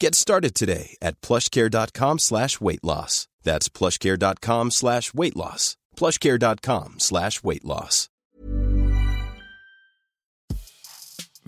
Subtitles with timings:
[0.00, 3.28] Get started today at plushcare.com slash weight loss.
[3.42, 5.76] That's plushcare.com slash weight loss.
[5.96, 8.08] plushcare.com slash weight loss.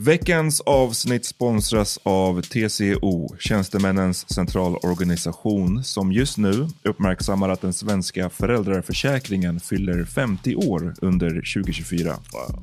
[0.01, 9.61] Veckans avsnitt sponsras av TCO, Tjänstemännens centralorganisation, som just nu uppmärksammar att den svenska föräldraförsäkringen
[9.61, 12.17] fyller 50 år under 2024.
[12.33, 12.63] Wow.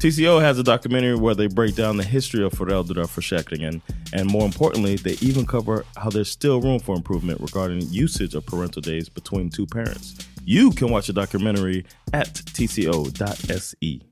[0.00, 3.80] TCO has a documentary where they break down the history of föräldraförsäkringen
[4.12, 8.44] and more importantly, they even cover how there's still room for improvement regarding usage of
[8.44, 10.14] parental days between two parents.
[10.44, 14.11] You can watch the documentary at tco.se.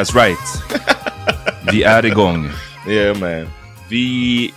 [0.00, 0.62] That's right.
[1.72, 2.48] Vi är igång.
[2.88, 3.46] Yeah man.
[3.90, 4.54] Vi,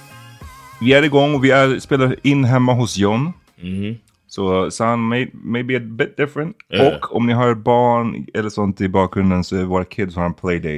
[0.81, 3.33] vi är igång och vi är, spelar in hemma hos John.
[3.55, 3.97] Mhm.
[4.27, 6.55] Så sound may, maybe a bit different.
[6.69, 6.87] Yeah.
[6.95, 10.33] Och om ni hör barn eller sånt i bakgrunden så är våra kids har en
[10.33, 10.77] playdate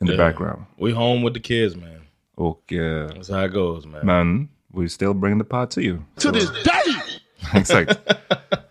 [0.00, 0.26] in the Yeah.
[0.26, 0.62] background.
[0.80, 2.00] We home with the kids, man.
[2.36, 4.06] Och, eh, That's how it goes, man.
[4.06, 5.98] men we still bring the pot to you.
[6.20, 6.94] To this day.
[7.60, 7.98] Exakt.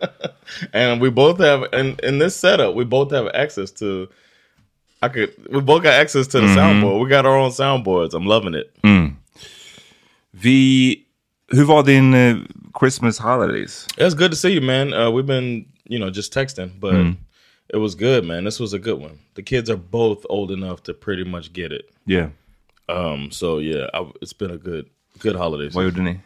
[0.74, 4.08] and we both have in in this setup we both have access to
[5.02, 6.56] i could we both got access to the Mhm.
[6.56, 9.16] soundboard we got our own soundboards i'm loving it Mm.
[10.34, 11.06] Vi,
[11.52, 12.38] hur var din eh,
[12.74, 13.88] Christmas holidays?
[13.98, 17.16] it's good to see you man uh, we've been you know just texting but Mm.
[17.74, 20.82] it was good man this was a good one the kids are both old enough
[20.84, 22.30] to pretty much get it Yeah.
[22.90, 24.86] um so yeah I, it's been a good
[25.20, 26.20] good holiday Vad gjorde ni?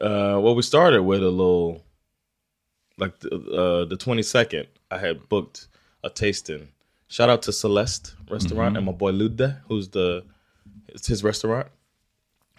[0.00, 1.80] Uh, well, we started with a little,
[2.98, 5.68] like the, uh, the 22nd, I had booked
[6.02, 6.66] a tasting.
[7.14, 8.78] Shout out to Celeste Restaurant Mhm.
[8.78, 10.24] and my boy Lude, who's the,
[10.88, 11.68] it's his restaurant.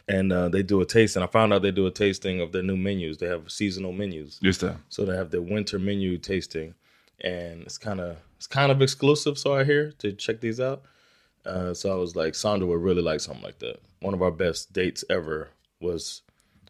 [0.08, 1.22] And uh, they do a tasting.
[1.22, 3.18] I found out they do a tasting of their new menus.
[3.18, 4.40] They have seasonal menus.
[4.42, 4.78] Just det.
[4.88, 6.74] So they have their winter menu tasting,
[7.20, 9.38] and it's kind of it's kind of exclusive.
[9.38, 10.84] So I hear to check these out.
[11.46, 13.82] Uh, so I was like, Sandra would really like something like that.
[14.00, 15.50] One of our best dates ever
[15.82, 16.22] was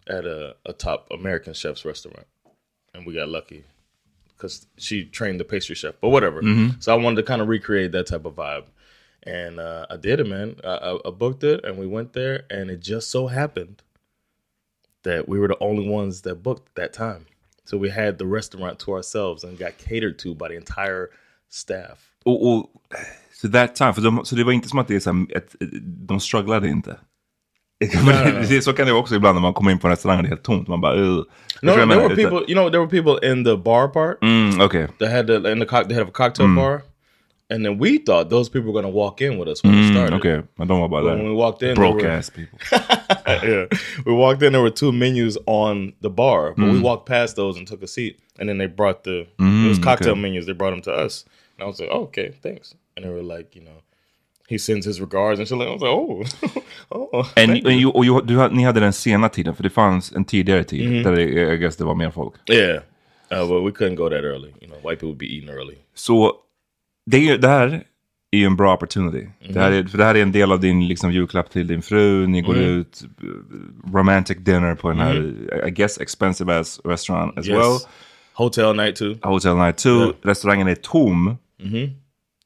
[0.07, 2.25] at a, a top American chef's restaurant,
[2.95, 3.63] and we got lucky
[4.37, 5.95] because she trained the pastry chef.
[6.01, 6.41] But whatever.
[6.41, 6.81] Mhm.
[6.83, 8.65] So I wanted to kind of recreate that type of vibe,
[9.27, 10.55] And uh, I did it, man.
[10.63, 13.81] I, I, I booked it, and we went there, and it just so happened
[15.03, 17.25] that we were the only ones that booked that time.
[17.63, 21.09] So we had the restaurant to ourselves and got catered to by the entire
[21.49, 22.11] staff.
[22.25, 22.69] Och, och
[23.33, 25.37] så that time, för de, så det var inte som att det är så här,
[25.37, 25.55] ett,
[26.07, 26.97] de strugglade inte.
[28.05, 28.61] Nej.
[28.61, 30.29] så kan det också ibland när man kommer in på en restaurang och det är
[30.29, 30.67] helt tomt.
[30.67, 31.23] Man bara, uh.
[31.61, 32.39] No, there were people.
[32.47, 34.21] You know, there were people in the bar part.
[34.21, 34.87] Mm, okay.
[34.99, 35.87] They had the in the cock.
[35.87, 36.81] They had a cocktail bar,
[37.49, 39.81] and then we thought those people were going to walk in with us when we
[39.81, 40.13] Mm, started.
[40.19, 40.41] okay.
[40.57, 41.15] Men de var bara But där.
[41.17, 42.59] when we walked in, Broke were- ass people.
[43.27, 43.65] yeah,
[44.05, 44.53] we walked in.
[44.53, 46.71] There were two menus on the bar, but Mm.
[46.73, 48.17] we walked past those and took a seat.
[48.39, 50.21] And then they brought the it Mm, was cocktail okay.
[50.21, 50.45] menus.
[50.45, 51.25] They brought them to us,
[51.57, 52.75] and I was like, oh, okay, thanks.
[52.97, 53.81] And they were like, you know,
[54.47, 56.25] he sends his regards, and she like, I was like, oh,
[56.89, 57.19] oh.
[57.19, 57.79] And, thank and you.
[57.81, 60.89] you, och you, du, ni hade den sena tiden, för det fanns en tidigare tid
[60.91, 61.03] Mhm.
[61.03, 62.33] där det, I guess det var mer folk.
[62.51, 62.75] yeah,
[63.33, 64.47] uh, but we couldn't go that early.
[64.61, 65.75] You know, white people would be eating early.
[65.95, 66.33] Så
[67.05, 67.83] det, är ju- det här
[68.31, 69.27] är ju en bra opportunity.
[69.49, 71.81] Det, här är, för det här är en del av din liksom, julklapp till din
[71.81, 72.27] fru.
[72.27, 72.65] Ni går Mm.
[72.79, 75.67] ut, eh, romantic dinner på den här, Mm.
[75.67, 77.57] I guess expensive as restaurant as Yes.
[77.57, 77.77] well.
[78.33, 79.15] Hotel night too.
[79.21, 79.97] Hotel night too.
[79.99, 80.11] Yeah.
[80.21, 81.35] Restaurangen är tom.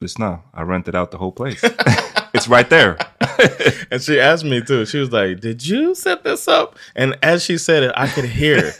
[0.00, 0.06] Mhm.
[0.06, 1.62] Lyssna, I rented out the whole place.
[2.32, 2.96] It's right there.
[3.90, 4.86] And she asked me too.
[4.86, 8.24] She was like, "Did you set this up?" And as she said it, I could
[8.26, 8.72] hear,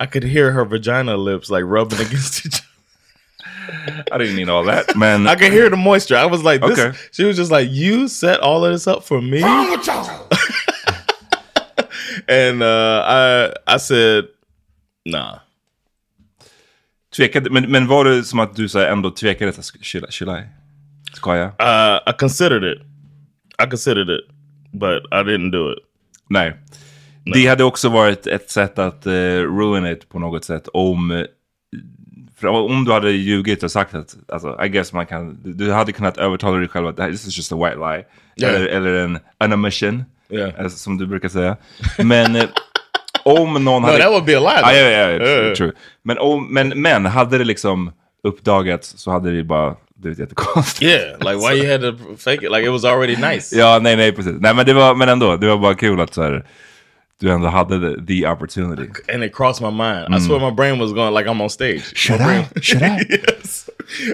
[0.00, 2.62] I could hear her vagina lips like rubbing against each.
[3.66, 4.04] Other.
[4.12, 5.26] I didn't need all that, man.
[5.26, 6.16] I could hear the moisture.
[6.16, 6.96] I was like, this, Okay.
[7.10, 9.42] She was just like, "You set all of this up for me."
[12.28, 14.28] and uh, I, I said,
[15.04, 15.40] "Nah."
[17.18, 19.52] Tvekade, men, men var det som att du så här, ändå tvekade?
[19.82, 20.12] Should?
[20.12, 20.42] Should I?
[21.12, 21.46] Ska jag?
[21.46, 22.82] Uh, I considered it.
[23.64, 24.20] I considered it,
[24.72, 25.78] but I didn't do it.
[26.30, 26.56] Nej.
[27.34, 29.12] Det hade också varit ett sätt att uh,
[29.58, 31.10] ruin it på något sätt om...
[31.10, 31.24] eh,
[32.50, 36.18] om du hade ljugit och sagt att, alltså, I guess man kan, du hade kunnat
[36.18, 38.04] övertala dig själv att this is just a white lie.
[38.36, 38.54] Yeah.
[38.54, 40.60] Eller, eller en unomission, Yeah.
[40.60, 41.56] eh, som du brukar säga.
[41.98, 42.36] Men
[43.28, 43.98] om någon hade...
[43.98, 44.92] that would be a lie, Ja, though.
[44.92, 45.72] ja, ja, Yeah, true.
[46.04, 47.92] Men, om, men, men hade det liksom
[48.24, 50.82] uppdagats så hade det bara blivit jättekonstigt.
[50.82, 52.50] Yeah, like why you had to fake it?
[52.52, 53.56] Like it was already nice.
[53.58, 54.34] Ja, nej, nej, precis.
[54.40, 56.44] Nej, men det var, men ändå, det var bara kul att så här,
[57.20, 58.88] du ändå hade the, the opportunity.
[59.14, 60.14] and it crossed my mind.
[60.14, 61.82] I swear my brain was going like I'm on stage.
[61.82, 61.94] Mm.
[61.96, 62.28] Should My I?
[62.28, 63.06] brain- Should I?
[63.38, 63.70] yes.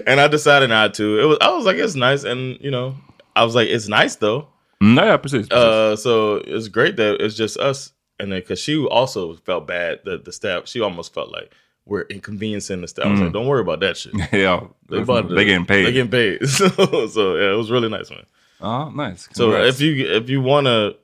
[0.07, 1.03] And I decided not to.
[1.03, 2.95] It was I was like it's nice, and you know
[3.35, 4.47] I was like it's nice though.
[4.83, 5.47] Mm, ja, ja, precis.
[5.47, 5.65] precis.
[5.65, 9.99] Uh, so it's great that it's just us, and then because she also felt bad
[10.05, 11.53] that the staff, she almost felt like
[11.85, 13.05] we're inconveniencing the staff.
[13.05, 14.13] I was like, don't worry about that shit.
[14.33, 15.85] ja, They bought they getting paid.
[15.85, 16.47] They're getting paid.
[16.49, 16.67] so,
[17.07, 18.25] so yeah, it was really nice, man.
[18.61, 19.29] Ja, nice.
[19.33, 20.95] So if you if you want to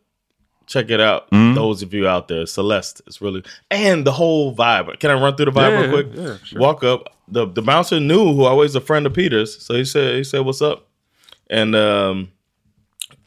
[0.67, 1.55] check it out, Mm-hmm.
[1.55, 4.99] those of you out there, Celeste is really and the whole vibe.
[4.99, 6.07] Can I run through the vibe Yeah, real quick?
[6.15, 6.59] yeah, sure.
[6.59, 7.09] Walk up.
[7.27, 10.41] The the bouncer knew who always a friend of Peter's, so he said he said
[10.45, 10.87] what's up,
[11.49, 12.31] and um,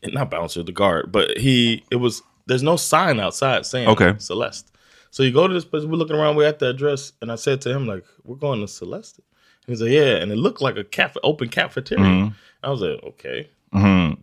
[0.02, 4.14] not bouncer the guard, but he it was there's no sign outside saying Okay.
[4.18, 4.70] Celeste.
[5.10, 7.36] So you go to this place, we're looking around, we're at the address, and I
[7.36, 9.20] said to him like, we're going to Celeste.
[9.66, 12.04] He's like, yeah, and it looked like a cafe, open cafeteria.
[12.04, 12.34] Mm-hmm.
[12.62, 13.48] I was like, okay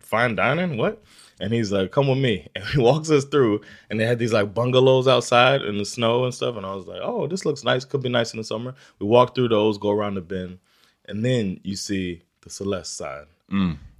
[0.00, 1.02] fine dining what
[1.40, 3.60] and he's like come with me and he walks us through
[3.90, 6.86] and they had these like bungalows outside in the snow and stuff and i was
[6.86, 9.76] like oh this looks nice could be nice in the summer we walk through those
[9.78, 10.58] go around the bend
[11.06, 13.26] and then you see the celeste sign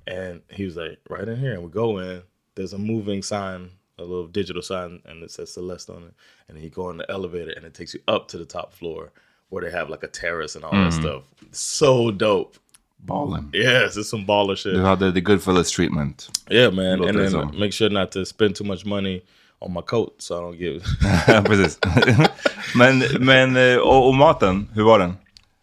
[0.07, 2.23] and he was like right in here and we go in
[2.55, 3.71] there's a moving sign
[4.03, 6.15] a little digital sign and it says celeste on it
[6.49, 8.73] and then you go in the elevator and it takes you up to the top
[8.73, 9.13] floor
[9.49, 11.01] where they have like a terrace and all that mm.
[11.01, 12.57] stuff so dope
[13.05, 13.51] Balling.
[13.53, 16.29] yes it's some baller shit Du hade the the Goodfellas treatment.
[16.49, 16.99] Yeah, man.
[16.99, 17.59] Låter and then som.
[17.59, 19.23] make sure not to spend too much money
[19.61, 20.83] on my coat so I don't get
[21.29, 21.79] Ja, precis.
[22.77, 25.17] men men eh, och, och maten, hur var den?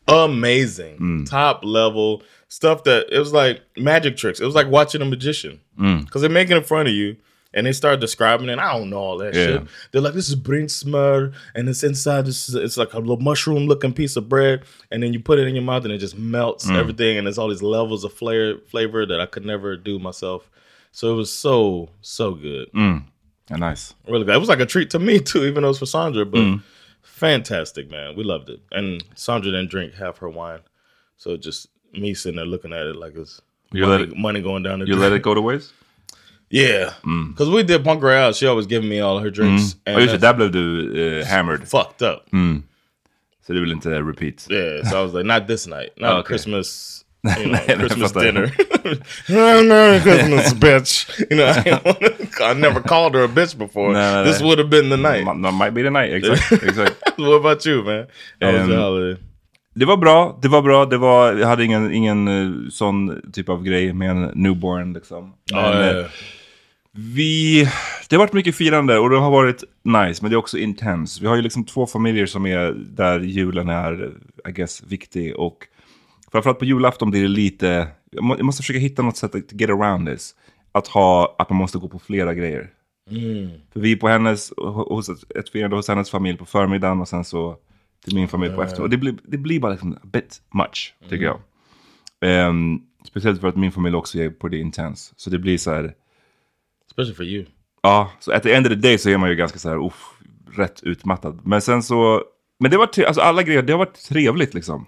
[0.10, 1.26] amazing, mm.
[1.26, 4.40] top level stuff that it was like magic tricks.
[4.40, 6.06] It was like watching a magician mm.
[6.06, 7.16] because they're making it in front of you.
[7.52, 8.52] And they start describing it.
[8.54, 9.46] and I don't know all that Yeah.
[9.46, 9.64] shit.
[9.92, 12.26] They're like, "This is brinsmör, and it's inside.
[12.28, 15.48] This is, it's like a little mushroom-looking piece of bread, and then you put it
[15.48, 16.76] in your mouth, and it just melts mm.
[16.76, 17.18] everything.
[17.18, 20.50] And there's all these levels of flavor, flavor that I could never do myself.
[20.92, 22.72] So it was so, so good.
[22.74, 23.06] Mm.
[23.50, 23.96] Ja, nice.
[24.08, 24.36] really good.
[24.36, 26.26] It was like a treat to me too, even though it's for Sandra.
[26.26, 26.62] But mm.
[27.02, 28.16] fantastic, man.
[28.16, 28.60] We loved it.
[28.72, 30.60] And Sandra didn't drink half her wine,
[31.18, 33.42] so just me sitting there looking at it like it's
[33.72, 35.02] You money, let it- money going down the You drain.
[35.02, 35.74] let it go to waste?
[36.52, 36.94] Yeah,
[37.30, 38.36] because we did punk her out.
[38.36, 40.28] She always giving me all her drinks, Ja, and just det.
[40.28, 41.68] Där blev du eh, hammered.
[41.68, 42.26] fucked up.
[43.48, 44.48] Så du vill inte repeat?
[44.52, 46.24] Yeah, so I was like, not this night, not Okay.
[46.28, 46.96] Christmas.
[47.24, 48.52] You know, Nej, Christmas dinner.
[49.30, 51.10] no, no, Christmas, bitch.
[51.30, 53.92] You know, I, wanna- I never called her a bitch before.
[53.94, 55.26] No, this would have been the night.
[55.38, 56.64] No, might be the night, exakt.
[56.64, 56.96] exakt.
[57.18, 58.08] what about you, man?
[58.42, 59.22] How was Um, your holiday?
[59.76, 63.50] Det var bra, det var bra, det var, jag hade ingen, ingen eh, sån typ
[63.50, 65.34] av grej med en newborn liksom.
[65.54, 66.06] Men, Oh, eh, yeah.
[66.94, 67.64] Vi,
[68.10, 71.22] det har varit mycket firande och det har varit nice, men det är också intens.
[71.22, 74.12] Vi har ju liksom två familjer som är där julen är,
[74.48, 75.36] I guess, viktig.
[75.36, 75.58] Och
[76.32, 79.62] framförallt på julafton blir det lite, jag må- jag måste försöka hitta något sätt att
[79.62, 80.36] get around this.
[80.72, 82.70] Att ha, att man måste gå på flera grejer.
[83.74, 87.08] För vi är på hennes, hos ett, ett firande hos hennes familj på förmiddagen och
[87.08, 87.58] sen så
[88.06, 88.82] till min familj på efter.
[88.82, 91.40] Och det blir, det blir bara liksom a bit much, tycker jag.
[92.22, 95.14] Ehm, speciellt för att min familj också är på det intens.
[95.16, 95.94] Så det blir så här,
[97.02, 97.46] Especially for you.
[97.82, 99.86] Ja, så at the end of the day så är man ju ganska så här,
[99.86, 100.10] uff,
[100.56, 101.40] rätt utmattad.
[101.44, 102.24] Men sen så,
[102.60, 104.86] men det var, tre, alltså alla grejer, det har varit trevligt liksom.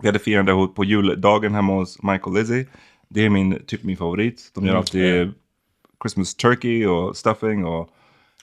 [0.00, 2.66] Vi hade firande på juldagen hemma hos Michael Lizzie.
[3.08, 4.50] Det är min, typ min favorit.
[4.54, 5.32] De gör alltid
[6.02, 7.90] Christmas turkey och stuffing och,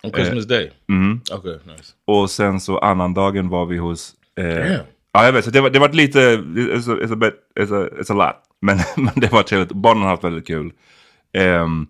[0.03, 0.71] On Christmas Day.
[0.87, 1.21] mhm.
[1.33, 1.93] Okay, nice.
[2.05, 4.13] och sen så annandagen var vi hos...
[4.35, 4.85] Eh, Damn.
[5.11, 7.85] ja, jag vet, så det var, det var lite, it's a, it's a bit, it's
[7.85, 8.35] a, it's a lot.
[8.61, 10.71] Men, men det var trevligt, barnen har haft väldigt kul.
[11.33, 11.87] Ehm,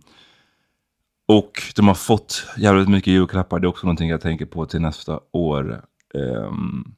[1.27, 4.81] och de har fått jävligt mycket julklappar, det är också någonting jag tänker på till
[4.81, 5.85] nästa år.
[6.13, 6.93] Ehm,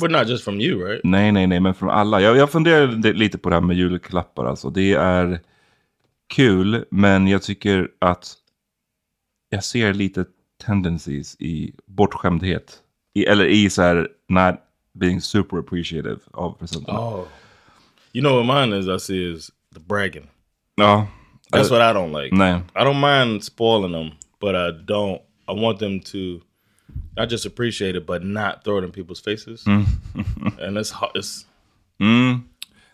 [0.00, 1.00] But not just from you, right?
[1.04, 2.20] nej, nej, nej, men från alla.
[2.20, 4.70] Jag, jag funderar lite på det här med julklappar alltså.
[4.70, 5.40] Det är
[6.34, 8.34] kul, men jag tycker att
[9.48, 10.24] jag ser lite
[10.66, 12.78] tendencies i bortskämdhet.
[13.14, 14.54] I, eller i så här, not
[14.92, 16.98] being super appreciative av presenterna.
[16.98, 17.24] Oh.
[18.12, 20.26] You know what mine is I see is the bragging.
[20.74, 21.06] Ja.
[21.52, 22.36] That's Eh, what I don't like.
[22.36, 22.60] Nej.
[22.74, 24.10] I don't mind spoiling them,
[24.40, 25.20] but I don't.
[25.48, 26.40] I want them to
[27.16, 29.66] not just appreciate it, but not throw it in people's faces.
[30.60, 30.92] and it's.
[31.14, 31.46] It's
[32.00, 32.40] Mm.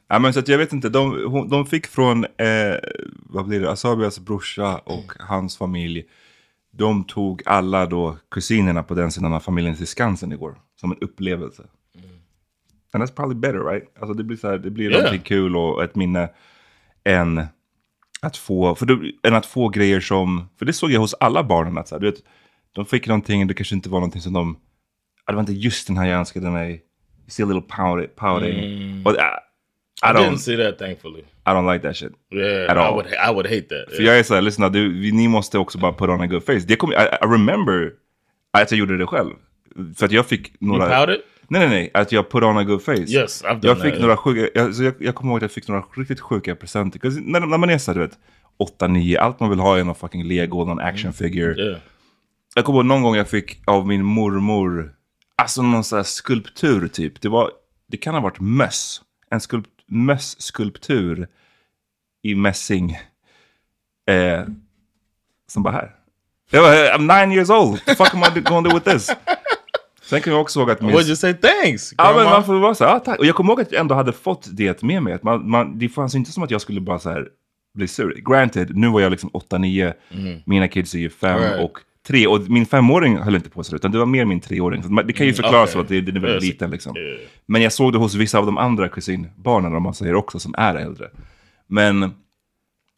[0.08, 2.76] Ja, men så att jag vet inte, de, de fick från, eh,
[3.16, 6.04] vad blir det, Asabias brorsa och hans familj.
[6.72, 10.58] De tog alla då kusinerna på den sidan av familjen till Skansen igår.
[10.80, 11.62] Som en upplevelse.
[12.92, 13.84] And that's probably better right?
[14.00, 15.18] Alltså det blir så här, det blir Yeah.
[15.22, 16.28] kul och ett minne.
[17.04, 17.42] Än
[18.22, 21.42] att få, för då, än att få grejer som, för det såg jag hos alla
[21.42, 22.20] barnen att så här, du vet,
[22.72, 24.56] de fick någonting, det kanske inte var någonting som de,
[25.26, 26.70] ja, det var inte just den här jag önskade mig.
[26.70, 26.80] You
[27.28, 28.08] see a little pouting.
[28.16, 29.02] pouting.
[29.06, 29.18] Och, uh,
[30.02, 31.24] I, I, didn't see that, thankfully.
[31.46, 32.12] I don't like that shit.
[32.30, 32.94] Yeah, At I all.
[32.94, 33.06] would.
[33.06, 33.96] I would hate that.
[33.96, 36.60] För jag är såhär, lyssna, du, ni måste också bara put on a good face.
[36.66, 37.92] Det kom, I, I remember
[38.52, 39.34] att jag gjorde det själv.
[39.96, 40.84] För att jag fick några...
[40.84, 41.20] You pouted?
[41.52, 41.90] Nej, nej, nej.
[41.94, 42.92] Att jag put on a good face.
[42.92, 44.60] Yes, I've done Jag fick that, några sjuka...
[44.60, 47.00] Jag, så jag, jag kommer ihåg att jag fick några riktigt sjuka presenter.
[47.20, 48.18] När, när man är såhär, du vet,
[48.80, 51.62] 8-9, allt man vill ha är någon fucking lego, någon action figure.
[51.62, 51.78] Yeah.
[52.54, 54.94] Jag kommer ihåg någon gång jag fick av min mormor,
[55.36, 57.20] alltså någon sån här skulptur typ.
[57.20, 57.50] Det var,
[57.88, 59.02] det kan ha varit möss.
[59.30, 61.28] En skulpt, möss-skulptur
[62.22, 62.98] i mässing.
[64.08, 64.44] Eh,
[65.48, 65.94] som bara här.
[66.50, 67.70] Jag bara, I'm nine years old.
[67.70, 69.10] What the fuck am I gonna do with this?
[70.02, 70.92] Sen kan jag också ihåg att min...
[70.92, 71.94] Would you say thanks?
[71.98, 73.18] Ja, men man får vara så här, ah, tack.
[73.18, 75.12] Och jag kommer ihåg att jag ändå hade fått det med mig.
[75.12, 77.28] Att man, man, det fanns inte som att jag skulle bara så här
[77.74, 78.14] bli sur.
[78.30, 79.92] Granted, nu var jag liksom 8-9.
[80.46, 81.60] Mina kids är ju 5 Right.
[81.64, 82.26] och 3.
[82.26, 84.82] Och min femåring höll inte på så utan det var mer min treåring.
[84.82, 85.72] Så det kan ju förklara okej.
[85.72, 86.96] så att det, det är väldigt liten liksom.
[86.96, 87.18] Yeah.
[87.46, 90.54] Men jag såg det hos vissa av de andra kusinbarnen, om man säger också, som
[90.58, 91.08] är äldre.
[91.66, 92.10] Men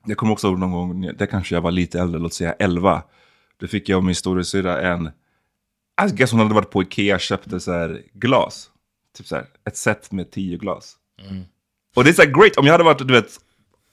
[0.06, 3.02] jag kommer också ihåg någon gång, där kanske jag var lite äldre, låt säga 11.
[3.61, 5.11] Då fick jag och min storasyrra en,
[6.02, 8.70] I guess hon hade varit på Ikea och köpte så här glas.
[9.16, 10.96] Typ så här, ett set med 10 glas.
[11.96, 13.30] Och det är så här great, om jag hade varit, du vet,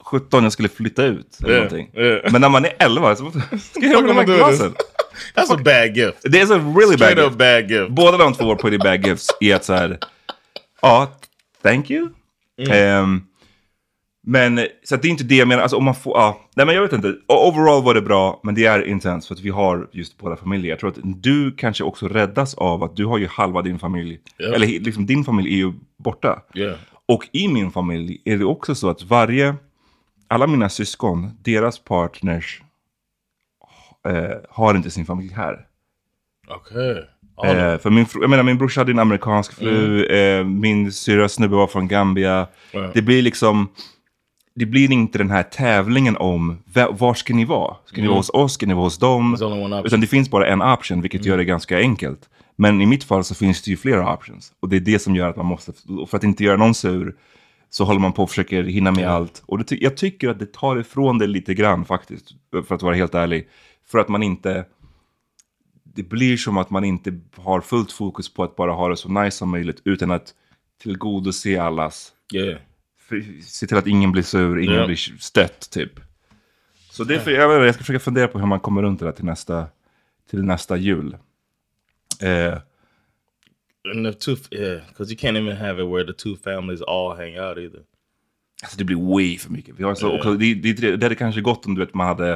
[0.04, 1.92] 17, jag skulle flytta ut eller Yeah, någonting.
[2.02, 2.32] yeah.
[2.32, 3.42] Men när man är 11, så ska
[3.74, 4.74] jag göra med de här glasen?
[5.36, 6.18] That's a bad gift.
[6.24, 7.38] Det är så really bad gift.
[7.38, 7.90] bad gift.
[7.92, 10.00] Båda de två var pretty bad gifts i att så här,
[10.82, 11.12] ja,
[11.64, 12.10] thank you.
[12.70, 13.24] Ehm,
[14.24, 16.76] men så det är inte det jag menar, alltså om man får, ja, nej men
[16.76, 17.16] jag vet inte.
[17.28, 20.70] Overall var det bra, men det är intens för att vi har just båda familjer.
[20.70, 24.20] Jag tror att du kanske också räddas av att du har ju halva din familj,
[24.38, 24.54] Ja.
[24.54, 26.42] eller liksom din familj är ju borta.
[26.54, 26.76] Yeah.
[27.06, 29.56] Och i min familj är det också så att varje,
[30.28, 32.62] alla mina syskon, deras partners
[34.08, 35.66] eh, har inte sin familj här.
[36.60, 36.92] Okay.
[37.36, 41.30] All Eh, för min, jag menar, min brorsa hade en amerikansk fru, eh, min syrra
[41.30, 42.48] snubbe var från Gambia.
[42.72, 42.94] Right.
[42.94, 43.70] Det blir liksom,
[44.62, 47.76] det blir inte den här tävlingen om va- var ska ni vara?
[47.86, 48.54] Ska ni vara hos oss?
[48.54, 49.36] Ska ni vara hos dem?
[49.88, 52.30] Utan det finns bara en option, vilket gör det ganska enkelt.
[52.56, 54.54] Men i mitt fall så finns det ju flera options.
[54.60, 55.72] Och det är det som gör att man måste,
[56.08, 57.16] för att inte göra någon sur,
[57.70, 59.44] så håller man på och försöker hinna med allt.
[59.46, 62.26] Och det, jag tycker att det tar ifrån det lite grann faktiskt,
[62.68, 63.48] för att vara helt ärlig.
[63.92, 64.66] För att man inte,
[65.96, 69.10] det blir som att man inte har fullt fokus på att bara ha det så
[69.10, 70.34] nice som möjligt, utan att
[70.84, 72.60] tillgodose allas Yeah.
[73.46, 74.86] Se till att ingen blir sur, ingen Ja.
[74.86, 75.92] blir stött typ.
[76.92, 79.00] Så det är för, jag, vet, jag ska försöka fundera på hur man kommer runt
[79.00, 79.68] det där till nästa,
[80.30, 81.18] till nästa jul.
[82.22, 82.58] Eh,
[83.94, 87.18] And the two, yeah, because you can't even have it where the two families all
[87.18, 87.82] hang out either.
[88.64, 89.76] Alltså det blir way för mycket.
[89.80, 92.34] Vi har så, också, det, det, det hade kanske gått om du vet, man hade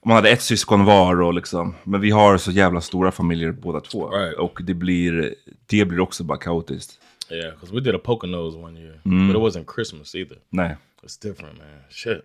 [0.00, 1.74] om man hade ett syskon var och liksom.
[1.84, 4.10] Men vi har så jävla stora familjer båda två.
[4.10, 4.38] Right.
[4.38, 5.34] Och det blir,
[5.66, 7.00] det blir också bara kaotiskt.
[7.30, 10.38] Yeah, because we did a Poconos one year, but it wasn't Christmas either.
[10.50, 10.76] Nej.
[11.02, 11.66] It's different, man.
[11.90, 12.24] Shit.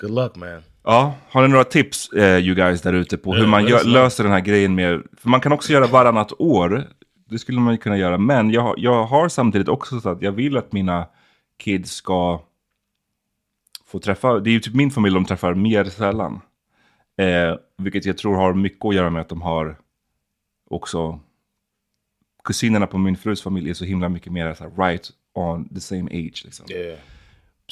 [0.00, 0.62] Good luck, man.
[0.84, 4.24] Ja, har ni några tips eh, you guys där ute på hur man gör, löser
[4.24, 5.02] den här grejen med...
[5.16, 6.88] För man kan också göra varannat år.
[7.30, 8.18] Det skulle man ju kunna göra.
[8.18, 11.06] Men jag, jag har samtidigt också så att jag vill att mina
[11.58, 12.42] kids ska
[13.86, 14.40] få träffa...
[14.40, 16.40] Det är ju typ min familj de träffar mer sällan.
[17.16, 19.78] Eh, vilket jag tror har mycket att göra med att de har
[20.70, 21.20] också...
[22.44, 25.80] Kusinerna på min frus familj är så himla mycket mer så här, right on the
[25.80, 26.42] same age.
[26.44, 26.66] Liksom.
[26.70, 26.98] Yeah.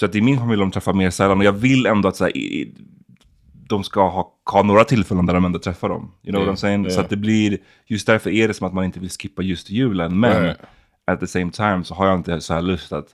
[0.00, 1.38] Så att det är min familj de träffar mer sällan.
[1.38, 2.74] Och jag vill ändå att så här, i- i-
[3.68, 6.02] de ska ha, ha några tillfällen där de ändå träffar dem.
[6.22, 6.84] You know Yeah, what I'm saying?
[6.84, 7.04] Så yeah.
[7.04, 10.20] att det blir, just därför är det som att man inte vill skippa just julen.
[10.20, 10.58] Men Right.
[11.04, 13.06] at the same time så har jag inte så här lust att,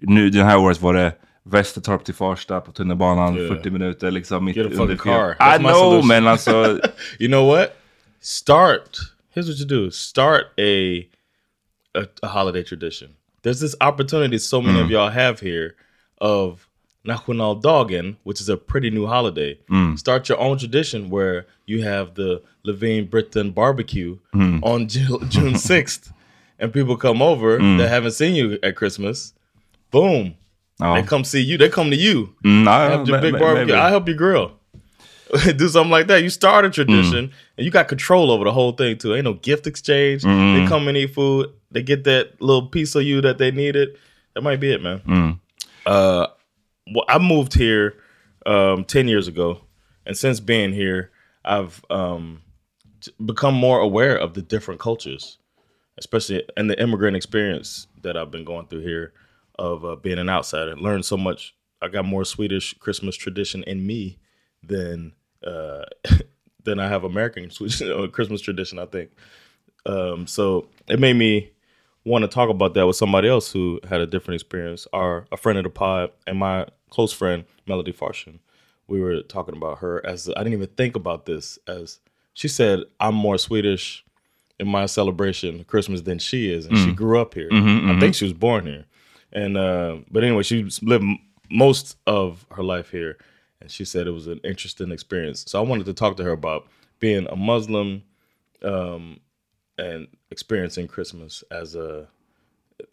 [0.00, 1.12] nu den här året var det
[1.44, 3.54] Västertorp till Farsta på tunnelbanan, Yeah.
[3.54, 4.44] 40 minuter liksom.
[4.44, 5.30] mitt Get a fucking car.
[5.54, 6.50] I know men alltså,
[7.20, 7.66] You know what?
[8.20, 8.96] Start.
[9.38, 9.88] Here's what you do.
[9.92, 11.08] Start a
[11.94, 13.14] a, a holiday tradition.
[13.42, 15.76] There's this opportunity so many of y'all have here
[16.20, 16.68] of
[17.06, 19.56] Nationaldagen, which is a pretty new holiday.
[19.96, 26.12] Start your own tradition where you have the Levine Britain barbecue on Ju- June 6th,
[26.58, 29.34] and people come over that haven't seen you at Christmas.
[29.92, 30.34] Boom.
[30.80, 30.94] ja.
[30.96, 31.58] They come see you.
[31.58, 32.34] They come to you.
[32.44, 33.66] Mm, ja, have your big barbecue.
[33.66, 33.78] maybe.
[33.78, 34.57] I help you grill.
[35.56, 36.22] Do something like that.
[36.22, 39.14] You start a tradition and you got control over the whole thing too.
[39.14, 40.22] Ain't no gift exchange.
[40.62, 41.50] They come and eat food.
[41.70, 43.96] They get that little piece of you that they needed.
[44.34, 45.02] That might be it, man.
[45.84, 46.28] Uh,
[46.94, 47.94] well, I moved here
[48.46, 49.60] um, ten years ago,
[50.06, 51.10] and since being here,
[51.44, 52.40] I've um,
[53.24, 55.38] become more aware of the different cultures,
[55.98, 59.12] especially in the immigrant experience that I've been going through here
[59.58, 60.76] of uh, being an outsider.
[60.76, 61.54] Learned so much.
[61.82, 64.18] I got more Swedish Christmas tradition in me
[64.62, 65.12] than
[65.44, 65.84] uh,
[66.64, 67.50] than I have American
[67.82, 68.78] uh, Christmas tradition.
[68.78, 69.10] I think.
[69.86, 71.52] Um, so it made me
[72.04, 74.86] want to talk about that with somebody else who had a different experience.
[74.92, 78.38] Our a friend of the pod and my close friend Melody Farshin.
[78.86, 82.00] We were talking about her as I didn't even think about this as
[82.32, 84.04] she said I'm more Swedish
[84.60, 87.48] in my celebration Christmas than she is, and she grew up here.
[87.96, 88.86] I think she was born here,
[89.32, 91.04] and uh, but anyway, she lived
[91.50, 93.18] most of her life here,
[93.60, 95.44] and she said it was an interesting experience.
[95.46, 96.62] So I wanted to talk to her about
[97.00, 98.02] being a Muslim
[98.62, 99.20] um,
[99.78, 102.06] and experiencing Christmas as a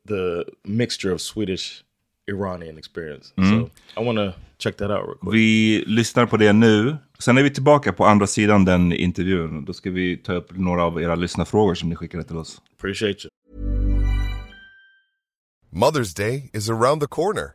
[0.06, 1.84] the mixture of Swedish
[2.28, 3.34] Iranian experience.
[3.38, 5.34] So I want to check that out real quick.
[5.34, 6.98] Vi lyssnar på det nu.
[7.20, 9.66] Sen är vi tillbaka på andra sidan den intervjun.
[9.66, 12.62] Då ska vi ta upp några av era lyssnarfrågor som ni skickade till oss.
[12.78, 13.30] Appreciate you.
[15.72, 17.55] Mother's Day is around the corner.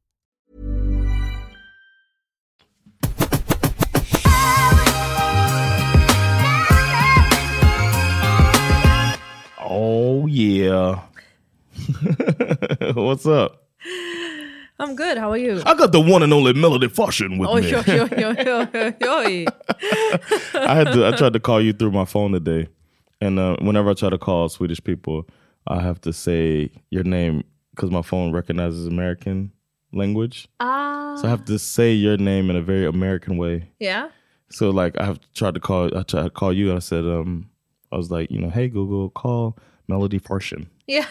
[9.73, 10.99] Oh yeah.
[12.93, 13.67] What's up?
[14.77, 15.17] I'm good.
[15.17, 15.61] How are you?
[15.65, 17.71] I got the one and only Melody Farshin with Oj, me.
[17.71, 19.45] oj, oj, oj, oj,
[20.53, 20.67] oj.
[20.67, 21.07] I had to.
[21.07, 22.67] I tried to call you through my phone today,
[23.21, 25.25] and uh, whenever I try to call Swedish people,
[25.67, 29.53] I have to say your name because my phone recognizes American
[29.93, 30.49] language.
[30.59, 31.15] Ah.
[31.15, 33.69] So I have to say your name in a very American way.
[33.79, 34.09] Yeah.
[34.49, 37.05] So like I have tried to call I tried to call you and I said
[37.05, 37.49] um
[37.91, 40.67] I was like, you know, hey Google, call Melody Farshin.
[40.87, 41.05] Yeah.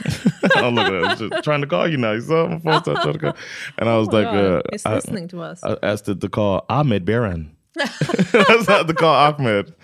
[0.56, 2.12] I'm looking at just trying to call you now.
[2.12, 3.36] You saw my phone start trying to call.
[3.78, 5.62] And I was Oh like, uh, He's I, listening to us.
[5.62, 7.54] I asked it to call Ahmed Baran.
[7.74, 9.74] That's not to call Ahmed.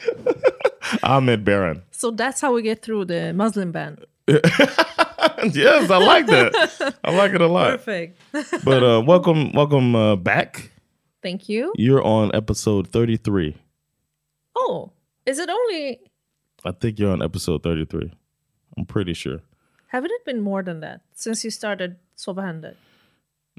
[1.03, 1.83] Ahmed Baran.
[1.91, 3.99] So that's how we get through the Muslim ban.
[4.29, 6.95] yes, I like that.
[7.03, 7.73] I like it a lot.
[7.73, 8.21] Perfect.
[8.65, 10.71] But uh, welcome, welcome uh, back.
[11.23, 11.73] Thank you.
[11.77, 13.57] You're on episode 33.
[14.57, 14.93] Oh,
[15.25, 16.01] is it only?
[16.64, 18.12] I think you're on episode 33.
[18.77, 19.40] I'm pretty sure.
[19.88, 22.75] Haven't it been more than that since you started Sova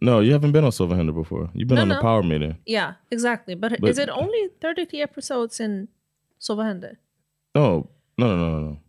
[0.01, 1.49] No, you haven't been on Silverhander before.
[1.53, 2.01] You've been No, on the.
[2.01, 2.57] Power Meeting.
[2.65, 3.55] Yeah, exactly.
[3.55, 5.87] But, But- is it only 33 episodes in
[6.39, 6.97] Sova
[7.55, 8.79] No, no, no, no, no.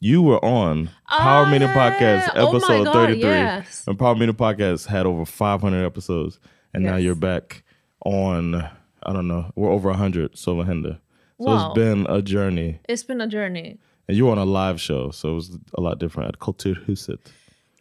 [0.00, 3.20] You were on Power Meeting Podcast Ah, oh episode God, 33.
[3.22, 3.84] yes.
[3.86, 6.40] And Power Meeting Podcast had over 500 episodes.
[6.74, 7.62] And now you're back
[8.04, 10.98] on, I don't know, we're over 100 Silverhander.
[11.44, 11.66] So Wow.
[11.66, 12.78] it's been a journey.
[12.88, 13.76] It's been a journey.
[14.08, 17.18] And you were on a live show, so it was a lot different at Kulturhuset.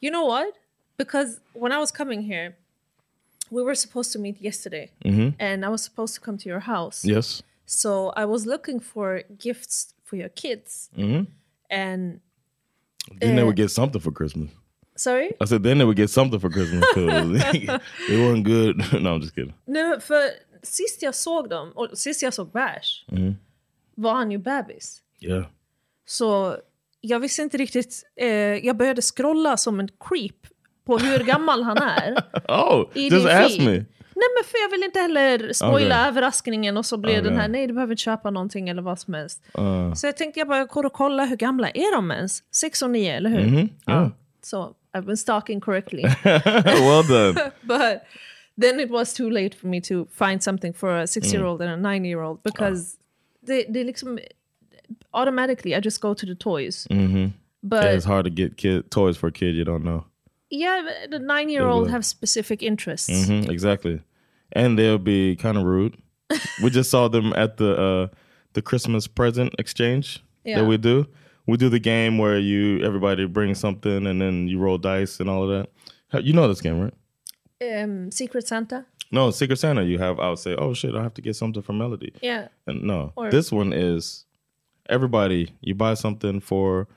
[0.02, 0.54] You know what?
[0.98, 2.56] Because when I was coming here,
[3.52, 5.34] we were supposed to meet yesterday, Mhm.
[5.40, 7.06] and I was supposed to come to your house.
[7.10, 7.44] Yes.
[7.66, 11.24] So I was looking for gifts for your kids, hmm
[11.70, 12.20] and
[13.22, 14.50] Then they would get something for Christmas.
[14.96, 17.32] sorry, I said then they would get something for Christmas because
[18.10, 18.78] it wasn't good.
[19.04, 19.54] no, I'm just kidding.
[19.66, 20.30] Nej, för
[20.64, 23.36] sist jag såg dem, och sist jag såg Bash, Mhm.
[23.96, 25.02] Var han ju bebis.
[25.22, 25.46] Yeah.
[26.06, 26.58] Så
[27.02, 28.28] jag visste inte riktigt, eh,
[28.66, 30.36] jag började scrolla som en creep
[30.86, 32.24] på hur gammal han är.
[32.48, 33.66] Oh, I just ask feed.
[33.66, 33.86] me.
[34.16, 36.08] Nej men för jag vill inte heller spoila Okej.
[36.08, 37.38] överraskningen och så blir den Okej.
[37.38, 39.44] här, nej du behöver inte köpa någonting eller vad som helst.
[39.60, 42.44] Uh, Så jag tänkte jag bara går och kolla hur gamla är de ens?
[42.52, 43.46] Sex och nio, eller hur?
[43.48, 44.08] mhm, yeah.
[44.42, 46.04] So I've been stalking correctly.
[46.24, 47.34] well done.
[47.62, 48.02] but
[48.62, 51.62] then it was too late for me to find something for a six year old
[51.62, 52.98] and a nine year old because
[53.46, 54.20] they, they liksom
[55.14, 56.88] automatically I just go to the toys.
[56.92, 57.28] hmm
[57.64, 60.06] But it's hard to get kid toys for a kid you don't know.
[60.50, 63.26] yeah, the nine year old have specific interests.
[63.28, 64.02] hmm exactly,
[64.52, 65.98] and they'll be kind of rude.
[66.62, 68.08] we just saw them at the uh,
[68.54, 70.58] the Christmas present exchange Yeah.
[70.60, 71.06] that we do.
[71.46, 75.30] We do the game where you everybody brings something and then you roll dice and
[75.30, 76.24] all of that.
[76.24, 76.94] You know this game, right?
[77.84, 78.86] Um, Secret Santa.
[79.14, 79.84] No, Secret Santa.
[79.84, 80.20] You have.
[80.20, 82.14] I would say, oh shit, I have to get something for Melody.
[82.22, 82.48] Yeah.
[82.68, 84.26] And no, Or- this one is
[84.90, 85.54] everybody.
[85.62, 86.88] You buy something for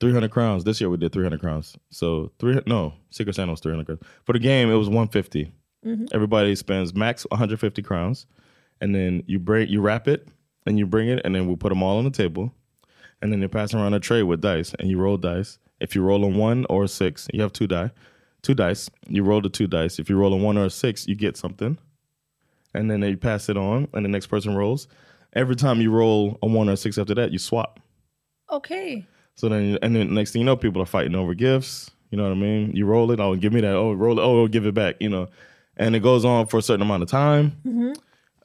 [0.00, 0.64] three hundred crowns.
[0.64, 1.76] This year we did three hundred crowns.
[1.90, 2.60] So three.
[2.66, 4.00] No, Secret Santa was three hundred crowns.
[4.24, 6.08] For the game, it was one Mhm.
[6.12, 8.26] Everybody spends max one hundred fifty crowns,
[8.80, 10.28] and then you bring you wrap it
[10.66, 12.52] and you bring it, and then we put them all on the table,
[13.20, 15.58] and then you pass around a tray with dice, and you roll dice.
[15.80, 17.90] If you roll a one or a six, you have two die,
[18.44, 18.88] two dice.
[19.08, 19.98] You roll the two dice.
[19.98, 21.78] If you roll a one or a six, you get something
[22.74, 24.88] and then they pass it on, and the next person rolls.
[25.32, 27.80] Every time you roll a one or a six after that, you swap.
[28.50, 29.06] Okay.
[29.36, 31.90] So then, and then next thing you know, people are fighting over gifts.
[32.10, 32.72] You know what I mean?
[32.74, 33.74] You roll it, oh, give me that.
[33.74, 34.96] Oh, roll it, oh, give it back.
[35.00, 35.28] You know,
[35.76, 37.52] and it goes on for a certain amount of time.
[37.66, 37.96] Mhm.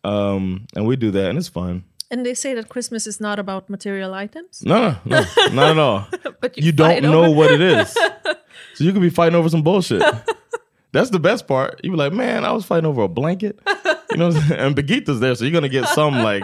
[0.03, 1.83] Um, and we do that, and it's fun.
[2.11, 4.63] And they say that Christmas is not about material items.
[4.63, 6.07] No, no, no, not at all.
[6.41, 7.95] But you you don't know what it is,
[8.79, 10.01] so you could be fighting over some bullshit.
[10.93, 11.81] That's the best part.
[11.83, 13.59] You be like, man, I was fighting over a blanket.
[14.11, 14.59] You know, what I'm saying?
[14.61, 16.43] and Begita's there, so you're gonna get some like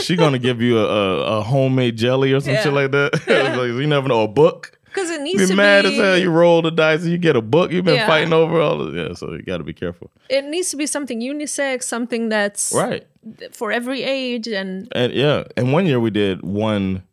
[0.00, 2.62] she gonna give you a, a, a homemade jelly or some Yeah.
[2.62, 3.12] shit like that.
[3.56, 4.76] Like, you never know a book.
[4.86, 6.18] Because it needs be to mad be mad as hell.
[6.18, 7.70] You roll the dice and you get a book.
[7.70, 8.08] You've been Yeah.
[8.08, 9.12] fighting over all of yeah.
[9.14, 10.10] So you got to be careful.
[10.28, 13.06] it needs to be something unisex, something that's Right.
[13.52, 17.04] for every age and And yeah, and one year we did one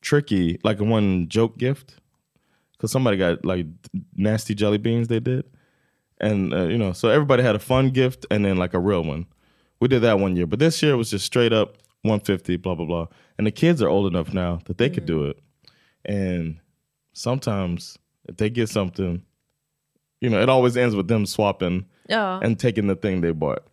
[0.00, 1.96] tricky, like one joke gift,
[2.80, 3.66] because somebody got like
[4.16, 5.08] nasty jelly beans.
[5.08, 5.44] They did,
[6.18, 9.04] and uh, you know, so everybody had a fun gift and then like a real
[9.04, 9.26] one.
[9.80, 12.86] We did that one year, but this year was just straight up 150, blah blah
[12.86, 13.06] blah.
[13.36, 15.38] And the kids are old enough now that they could do it.
[16.04, 16.58] And
[17.12, 19.22] sometimes if they get something,
[20.20, 23.66] you know, it always ends with them swapping yeah, and taking the thing they bought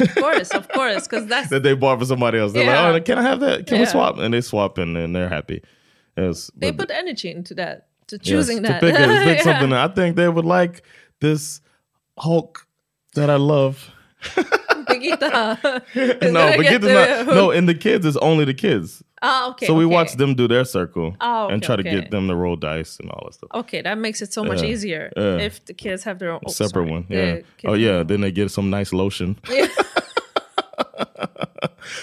[0.00, 2.52] of course, of course, because that's that they bought for somebody else.
[2.52, 2.90] They're Yeah.
[2.90, 3.66] like, "Oh, can I have that?
[3.66, 5.62] Can we swap?" And they swap, and then they're happy.
[6.16, 8.80] Yes, they put energy into that, to yes, choosing to that.
[8.80, 9.42] pick, it, pick Yeah.
[9.42, 9.72] something.
[9.72, 10.82] I think they would like
[11.20, 11.60] this
[12.18, 12.66] Hulk
[13.14, 13.90] that I love.
[15.14, 17.50] No, gonna but get get the, the- no.
[17.50, 19.02] In the kids, it's only the kids.
[19.22, 19.66] Ah, okay.
[19.66, 19.94] so we okay.
[19.94, 23.10] watch them do their circle and okay, try to get them to roll dice and
[23.10, 23.50] all that stuff.
[23.54, 25.38] Okay, that makes it so much Yeah, easier yeah.
[25.38, 27.40] if the kids have their own oh, separate sorry, one, yeah.
[27.64, 29.38] Oh yeah, then they get some nice lotion.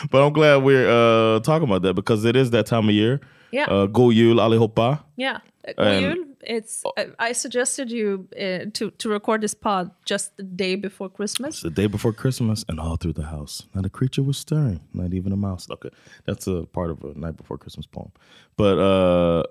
[0.10, 3.22] but I'm glad we're uh, talking about that because it is that time of year.
[3.52, 3.66] Yeah.
[3.66, 5.04] Uh, God jul allihopa.
[5.18, 5.40] Yeah.
[5.78, 6.26] God jul.
[6.44, 6.84] It's.
[6.98, 11.56] I I suggested you uh, to to record this pod just the day before Christmas.
[11.56, 14.80] It's the day before Christmas, and all through the house, not a creature was stirring,
[14.94, 15.68] not even a mouse.
[15.70, 15.90] Okay,
[16.26, 18.12] that's a part of a night before Christmas poem.
[18.58, 19.44] But uh,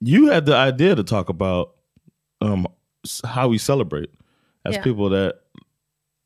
[0.00, 1.74] you had the idea to talk about
[2.42, 2.66] um,
[3.24, 4.10] how we celebrate
[4.66, 4.82] as Yeah.
[4.82, 5.40] people that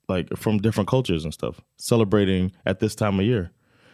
[0.09, 3.53] like from different cultures and stuff, celebrating at this time of year.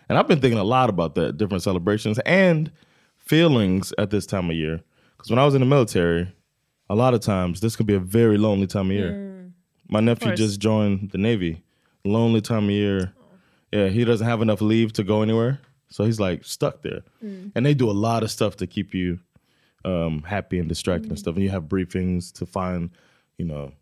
[0.08, 2.70] And I've been thinking a lot about that, different celebrations and
[3.16, 4.80] feelings at this time of year.
[5.16, 6.32] Because when I was in the military,
[6.88, 9.10] a lot of times this could be a very lonely time of year.
[9.88, 11.62] My nephew just joined the Navy.
[12.04, 13.12] Lonely time of year.
[13.72, 15.58] Yeah, he doesn't have enough leave to go anywhere.
[15.90, 17.02] So he's like stuck there.
[17.54, 19.18] And they do a lot of stuff to keep you
[19.84, 21.34] um, happy and distracted and stuff.
[21.34, 22.90] And you have briefings to find,
[23.38, 23.72] you know,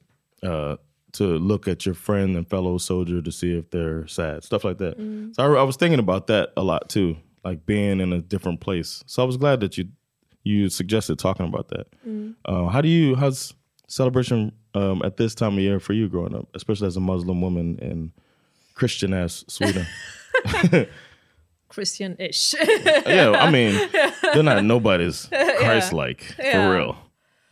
[0.43, 0.77] uh,
[1.15, 4.79] to look at your friend and fellow soldier to see if they're sad, stuff like
[4.79, 4.97] that.
[5.35, 8.61] So I, I was thinking about that a lot too, like being in a different
[8.61, 9.03] place.
[9.07, 9.89] So I was glad that you
[10.43, 11.87] you suggested talking about that.
[12.45, 13.55] Uh, how do you how's
[13.89, 17.41] celebration um, at this time of year for you growing up, especially as a Muslim
[17.41, 18.13] woman in
[18.75, 19.87] Christian ass Sweden?
[21.69, 22.55] Christian-ish.
[23.07, 23.91] yeah, I mean,
[24.23, 25.27] they're not nobody's
[25.59, 26.69] Christ like Yeah.
[26.69, 26.97] for real.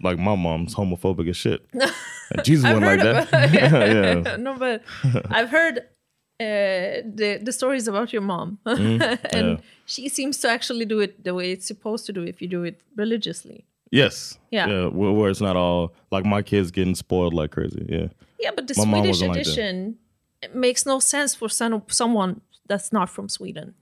[0.03, 1.61] Like my mom's homophobic as shit.
[2.45, 3.29] Jesus wasn't like that.
[3.29, 3.53] about-
[4.27, 4.37] yeah.
[4.47, 4.83] no, but
[5.31, 5.79] I've heard
[6.41, 9.37] uh, the the stories about your mom, and Mm-hmm.
[9.37, 9.57] yeah.
[9.87, 12.65] she seems to actually do it the way it's supposed to do if you do
[12.65, 13.65] it religiously.
[13.91, 14.39] Yes.
[14.51, 14.87] Yeah.
[14.89, 17.85] Where, where it's not all like my kids getting spoiled like crazy.
[17.89, 18.09] Yeah.
[18.41, 19.99] Yeah, but the My Swedish like edition
[20.43, 23.75] it makes no sense for some, someone that's not from Sweden.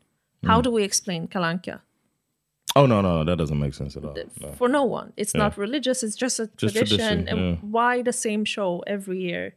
[0.44, 0.64] How Mm.
[0.64, 1.80] do we explain Kalle Anka?
[2.76, 4.16] Oh no, no, no, that doesn't make sense at all.
[4.40, 4.52] No.
[4.52, 5.42] For no one, it's Yeah.
[5.42, 6.02] not religious.
[6.02, 6.98] It's just a Just tradition.
[6.98, 7.56] tradition, and yeah.
[7.62, 9.54] why the same show every year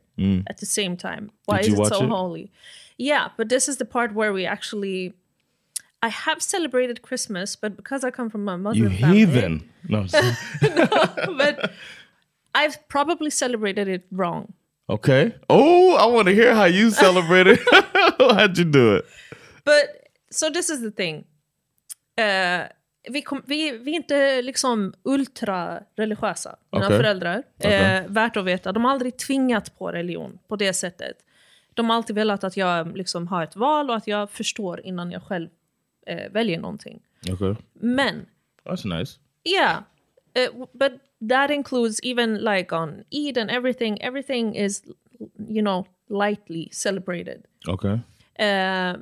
[0.48, 1.32] at the same time?
[1.46, 2.10] Why Did is it so it?
[2.10, 2.52] holy?
[2.98, 5.14] Yeah, but this is the part where we actually.
[6.02, 9.70] I have celebrated Christmas, but because I come from a Muslim You family, heathen.
[9.88, 10.04] No.
[10.08, 10.42] Just-
[11.38, 11.72] but
[12.54, 14.54] I've probably celebrated it wrong.
[14.90, 15.34] okay.
[15.50, 17.60] Oh, I want to hear how you celebrated.
[18.20, 19.06] How'd you do it?
[19.64, 21.24] But so this is the thing.
[22.18, 22.68] Eh,
[23.10, 26.98] vi, kom, vi, vi är inte liksom ultra-religiösa, mina Okej.
[26.98, 27.44] föräldrar.
[27.60, 27.98] Okej.
[27.98, 28.72] Eh, värt att veta.
[28.72, 31.18] De har aldrig tvingat på religion på det sättet.
[31.74, 35.12] De har alltid velat att jag liksom har ett val och att jag förstår innan
[35.12, 35.50] jag själv
[36.08, 37.00] eh, väljer någonting.
[37.32, 37.56] Okay.
[37.74, 38.26] Men,
[38.64, 39.20] That's nice.
[39.44, 39.78] yeah.
[40.34, 40.92] eh, w- but
[41.30, 43.98] that includes even like on Eid and everything.
[44.02, 44.84] Everything is,
[45.50, 47.44] you know, lightly celebrated.
[47.68, 47.92] Okay.
[48.40, 48.96] Uh,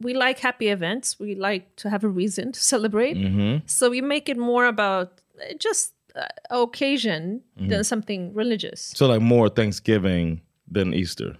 [0.00, 1.18] we like happy events.
[1.18, 3.16] We like to have a reason to celebrate.
[3.16, 3.66] Mm-hmm.
[3.66, 8.92] So we make it more about uh, just uh, occasion than something religious.
[8.96, 11.36] So like more Thanksgiving than Easter.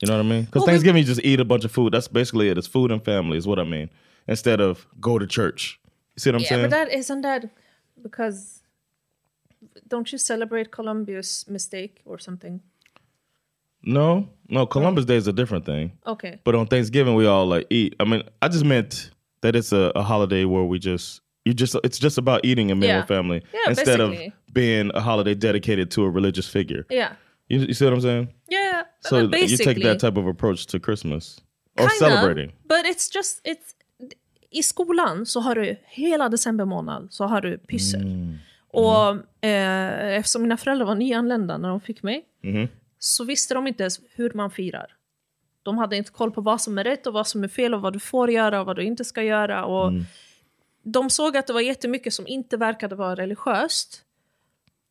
[0.00, 0.44] You know what I mean?
[0.44, 1.92] Because Well, we- Thanksgiving you just eat a bunch of food.
[1.92, 2.58] That's basically it.
[2.58, 3.90] It's food and family is what I mean.
[4.26, 5.80] Instead of go to church.
[6.16, 6.62] You see what I'm yeah, saying?
[6.62, 7.50] but that isn't that
[8.02, 8.62] because
[9.88, 12.60] don't you celebrate Columbus mistake or something?
[13.84, 14.66] No, no.
[14.66, 15.92] Columbus Day is a different thing.
[16.06, 16.38] Okay.
[16.44, 17.94] But on Thanksgiving we all like eat.
[18.00, 21.74] I mean, I just meant that it's a, a holiday where we just you just
[21.84, 23.00] it's just about eating and being Yeah.
[23.00, 24.26] with family Yeah, instead basically.
[24.26, 26.84] of being a holiday dedicated to a religious figure.
[26.90, 27.08] Yeah.
[27.48, 28.28] You, you see what I'm saying?
[28.48, 28.82] Yeah.
[29.00, 31.40] So you take that type of approach to Christmas
[31.78, 32.52] or Kind of, celebrating.
[32.68, 33.74] But it's just it's
[34.54, 38.00] i skolan så har du hela december månad så har du pyssel.
[38.02, 38.36] Mm.
[38.72, 42.68] Och eh, eftersom mina föräldrar var nyanlända när de fick mig Mhm.
[43.04, 44.96] Så visste de inte ens hur man firar.
[45.62, 47.80] De hade inte koll på vad som är rätt och vad som är fel och
[47.80, 49.64] vad du får göra och vad du inte ska göra.
[49.64, 50.04] Och Mm.
[50.84, 54.02] De såg att det var jättemycket som inte verkade vara religiöst.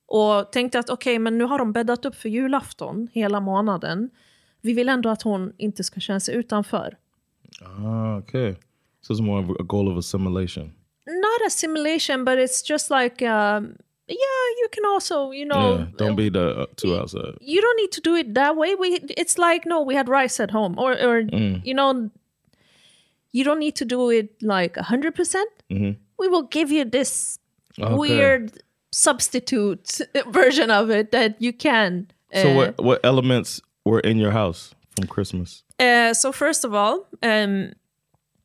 [0.06, 4.10] Och tänkte att okej, men nu har de bäddat upp för julafton hela månaden.
[4.62, 6.98] Vi vill ändå att hon inte ska känna sig utanför.
[7.62, 8.56] Ah, okay.
[9.02, 10.66] So it's more of a goal of assimilation.
[11.06, 13.78] Not assimilation, but it's just like, um,
[14.12, 17.36] yeah, you can also, you know, yeah, don't be the uh, two outside.
[17.42, 18.76] you don't need to do it that way.
[18.76, 21.62] We, it's like, no, we had rice at home, or, or Mm.
[21.66, 22.10] you know,
[23.32, 25.50] you don't need to do it like a hundred percent.
[25.70, 25.96] Mhm.
[26.20, 27.40] We will give you this
[27.80, 27.96] Okay.
[27.96, 28.52] weird
[28.92, 32.08] substitute version of it that you can.
[32.34, 35.64] So uh, what what elements were in your house from Christmas?
[35.80, 37.72] Uh, so first of all, um,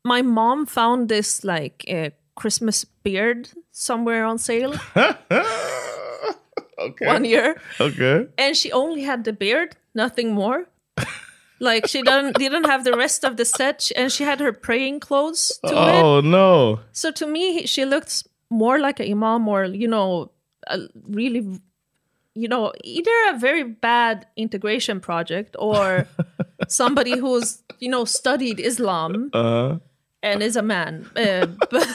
[0.05, 4.75] my mom found this like uh, Christmas beard somewhere on sale
[6.79, 7.07] Okay.
[7.07, 8.27] one year, Okay.
[8.37, 10.69] and she only had the beard, nothing more.
[11.59, 15.01] like she didn't didn't have the rest of the set, and she had her praying
[15.01, 16.03] clothes to it.
[16.05, 16.81] Oh no.
[16.93, 20.31] So to me, she looked more like an imam, or you know,
[20.67, 21.41] a really,
[22.35, 26.07] you know, either a very bad integration project or
[26.69, 29.79] somebody who's you know studied Islam Uh,
[30.33, 30.93] and is a man.
[31.17, 31.87] Uh, but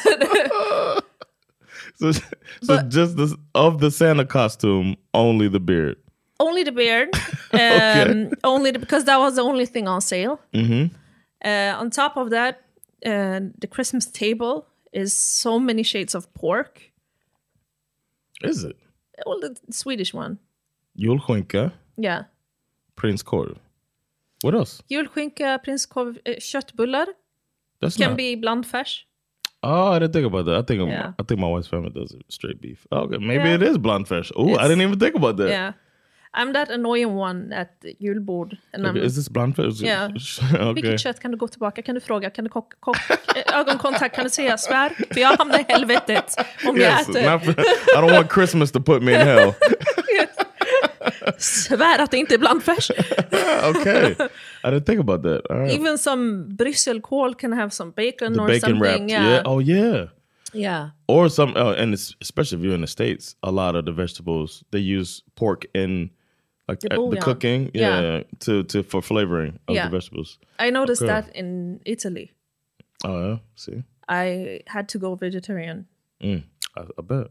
[1.99, 2.11] so
[2.63, 5.97] so just the, of the Santa costume, only the beard.
[6.39, 7.09] only the beard.
[7.53, 10.39] Um, Only the, because that was the only thing on sale.
[10.53, 10.83] Mm-hmm.
[11.49, 12.53] Uh, on top of that,
[13.05, 16.81] uh, the Christmas table is so many shades of pork.
[18.43, 18.77] Is it
[19.25, 20.39] Well, the Swedish one.
[20.97, 22.23] julskinka, Yeah.
[22.95, 23.57] prinskorv?
[24.43, 24.81] What else?
[24.89, 27.07] Julskinka, prinskorv, uh, köttbullar
[27.81, 28.17] That's can not.
[28.17, 29.05] be blandfärs.
[29.63, 30.55] Oh, I didn't think about that.
[30.55, 31.13] I think Yeah.
[31.19, 32.79] I think my wife's family does it straight beef.
[32.91, 33.55] Okay, maybe Yeah.
[33.55, 34.31] it is blandfärs.
[34.35, 35.49] Oh, I didn't even think about that.
[35.49, 35.73] Yeah.
[36.33, 38.57] I'm that annoying one at julbord.
[38.73, 39.81] And Okay, I'm, is this blandfärs?
[39.81, 40.05] Ja.
[40.53, 40.73] okay.
[40.73, 41.81] Vilket kött kan du gå tillbaka?
[41.81, 42.29] Kan du fråga?
[42.29, 42.97] Kan du kock, kock,
[43.35, 44.15] eh, ögonkontakt?
[44.15, 44.89] Kan du säga svär?
[45.13, 46.35] För jag hamnar i helvetet
[46.67, 47.31] om jag Yes, äter.
[47.31, 49.53] not for- I don't want Christmas to put me in hell.
[51.37, 52.91] Svär att det inte är blandfärs.
[53.69, 54.15] okay,
[54.63, 55.41] I didn't think about that.
[55.49, 55.71] All right.
[55.71, 58.81] Even some brysselkål can have some bacon the or bacon something.
[58.81, 59.09] wrapped.
[59.09, 59.29] Yeah.
[59.29, 59.41] Yeah.
[59.45, 60.05] Oh yeah.
[60.53, 60.89] yeah.
[61.07, 63.91] Or some, uh, and it's, especially if you're in the states, a lot of the
[63.93, 66.09] vegetables they use pork in
[66.67, 68.23] like The the cooking, yeah, Yeah.
[68.45, 69.85] to to for flavoring of Yeah.
[69.89, 70.37] the vegetables.
[70.59, 71.11] I noticed Okay.
[71.13, 72.31] that in Italy.
[73.03, 75.87] Oh yeah, see, I had to go vegetarian.
[76.23, 76.43] mm,
[76.77, 77.27] I, I bet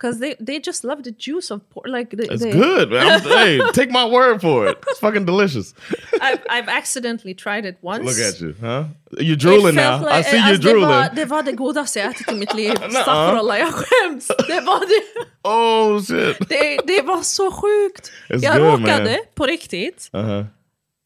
[0.00, 1.86] Because they, they just love the juice of pork.
[1.88, 2.88] Like they, it's they, good.
[3.38, 4.76] Hey, take my word for it.
[4.86, 5.74] It's fucking delicious.
[6.20, 8.04] I've, I've accidentally tried it once.
[8.04, 8.84] Look at you, huh?
[9.18, 10.00] You're drooling now.
[10.00, 10.88] like- I see you alltså, det drooling.
[10.88, 12.70] var, det var det godaste jag ätit i mitt liv.
[12.90, 14.26] Staffrolla, jag skäms.
[14.46, 16.48] Det var, det, Oh shit.
[16.48, 18.12] det, det var så sjukt.
[18.28, 19.18] It's jag good, råkade, man.
[19.34, 20.46] på riktigt, Uh-huh.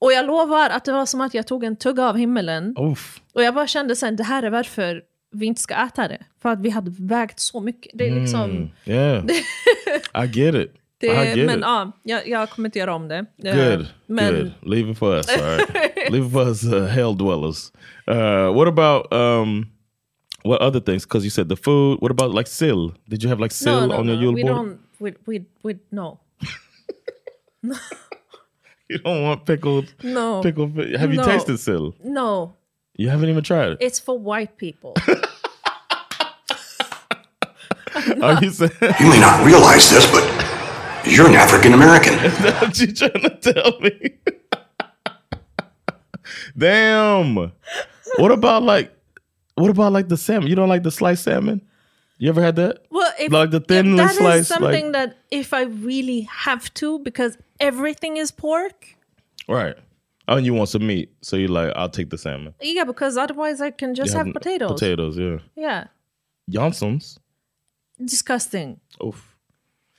[0.01, 2.75] och jag lovar att det var som att jag tog en tugga av himmelen.
[2.77, 3.21] Oof.
[3.35, 5.03] Och jag bara kände sen, det här är varför
[5.33, 6.25] vi inte ska äta det.
[6.43, 7.93] För att vi hade vägt så mycket.
[7.95, 8.51] Det är liksom...
[8.51, 9.25] Mm, yeah,
[10.25, 10.73] I get it.
[11.03, 11.65] I Det, get men it.
[11.65, 13.27] ja, jag, jag kommer inte göra om det.
[13.45, 14.53] Eh, Good, Men good.
[14.63, 15.29] Leave it for us.
[15.29, 15.69] All right.
[16.13, 17.73] Leave it for us uh, hell dwellers.
[18.09, 19.67] Uh, what about um,
[20.45, 21.05] what other things?
[21.07, 21.99] Because you said the food.
[22.01, 22.95] What about like sill?
[23.09, 24.57] Did you have like sill no, no, on no, your Yule we board?
[24.57, 26.21] don't, we, we, we, no.
[28.89, 30.43] You don't want pickled No.
[30.43, 30.77] pickled.
[30.99, 31.25] Have you No.
[31.25, 31.95] tasted sill?
[32.05, 32.55] No,
[32.97, 33.79] You haven't even tried it.
[33.81, 34.95] it's for white people.
[38.23, 40.25] Are you saying You may not realize this, but
[41.07, 42.15] you're an African American.
[42.43, 44.19] that's what you trying to tell me?
[46.57, 47.53] Damn.
[48.17, 48.93] What about like?
[49.55, 50.49] What about like the salmon?
[50.49, 51.61] You don't like the sliced salmon?
[52.19, 52.85] You ever had that?
[52.91, 56.73] Well, if, Like the if thinly that is something like- that if I really have
[56.75, 58.97] to, because everything is pork.
[59.49, 59.77] Right.
[60.29, 62.55] Oh, and you want some meat, so you're like, I'll take the salmon.
[62.61, 64.73] Yeah, because otherwise I can just You have n- potatoes.
[64.73, 65.39] Potatoes, yeah.
[65.57, 65.85] Yeah,
[66.49, 67.19] Jansson's.
[68.05, 68.81] disgusting.
[69.05, 69.37] Oof.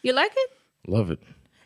[0.01, 0.49] You like it?
[0.87, 1.19] Love it.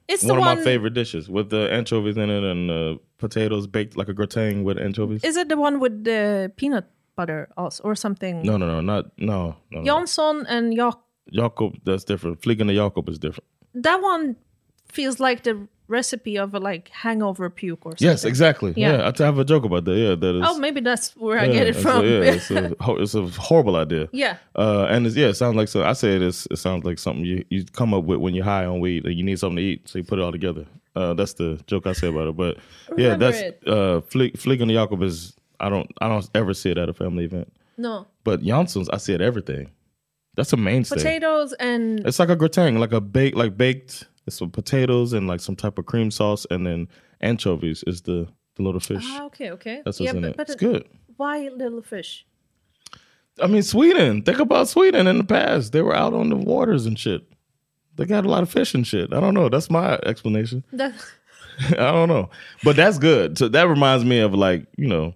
[0.08, 0.58] It's one the of one.
[0.58, 4.64] my favorite dishes with the anchovies in it and uh, potatoes baked like a gratin
[4.64, 5.24] with anchovies.
[5.24, 8.42] Is it the one with the peanut butter also, or something?
[8.44, 9.82] no, no, no, not no, no.
[9.82, 10.46] no.
[10.48, 10.98] And Jak.
[11.32, 12.42] Jakob, that's different.
[12.42, 13.44] Flygande Jakob is different.
[13.74, 14.38] That one
[14.88, 18.08] feels like the recipe of a like hangover puke or something.
[18.08, 18.74] Yes, exactly.
[18.76, 18.98] Yeah.
[18.98, 19.12] Yeah.
[19.20, 19.96] I have a joke about that.
[19.96, 20.44] Yeah, that is.
[20.46, 22.04] Oh, maybe that's where I get it from.
[22.04, 24.10] A, yeah, it's a, it's a horrible idea.
[24.12, 24.38] Yeah.
[24.56, 25.84] Uh, and it's, yeah, it sounds like so.
[25.84, 26.48] I say it is.
[26.52, 29.16] It sounds like something you, you come up with when you're high on weed and
[29.16, 30.66] you need something to eat, so you put it all together.
[30.96, 32.36] Uh, that's the joke I say about it.
[32.36, 32.58] But
[32.98, 33.62] yeah, that's it.
[33.68, 35.36] uh, Flieg Flygande Jakob is.
[35.60, 35.90] I don't.
[36.02, 37.52] I don't ever see it at a family event.
[37.78, 39.72] no But Jansson's, I see it everything.
[40.36, 40.98] That's a mainstay.
[40.98, 44.06] potatoes and It's like a gratin, like a bake, like baked.
[44.28, 46.88] It's some potatoes and like some type of cream sauce, and then
[47.22, 49.04] anchovies is the the little fish.
[49.06, 49.82] ah, okay, okay.
[49.86, 50.38] That's what's yeah, in but, it.
[50.38, 50.88] but It's good.
[51.16, 52.26] Why little fish?
[53.42, 54.24] I mean, Sweden.
[54.24, 55.72] Think about Sweden in the past.
[55.72, 57.22] They were out on the waters and shit.
[57.96, 59.14] They got a lot of fish and shit.
[59.14, 59.48] I don't know.
[59.50, 60.64] That's my explanation.
[61.70, 62.30] I don't know,
[62.64, 63.38] but that's good.
[63.38, 65.14] So that reminds me of like you know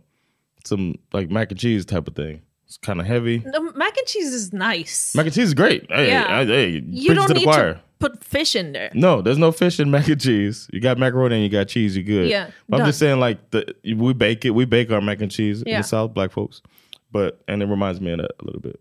[0.65, 2.41] some like mac and cheese type of thing.
[2.65, 3.39] It's kind of heavy.
[3.39, 5.13] the mac and cheese is nice.
[5.13, 5.85] Mac and cheese is great.
[5.91, 6.25] Hey, Yeah.
[6.39, 7.73] I- hey, you don't to the need choir.
[7.75, 8.89] to put fish in there.
[8.93, 10.67] No, there's no fish in mac and cheese.
[10.73, 11.95] You got macaroni and you got cheese.
[11.95, 12.29] You're good.
[12.29, 12.87] Yeah, But I'm done.
[12.89, 14.49] just saying, like the we bake it.
[14.51, 15.77] We bake our mac and cheese in Yeah.
[15.81, 16.61] the South, black folks.
[17.11, 18.79] But and it reminds me of that a little bit.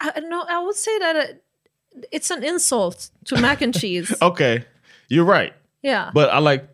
[0.00, 0.44] I know.
[0.48, 1.44] I would say that it,
[2.12, 4.14] it's an insult to mac and cheese.
[4.22, 4.64] Okay,
[5.08, 5.52] you're right.
[5.82, 6.68] Yeah, But I like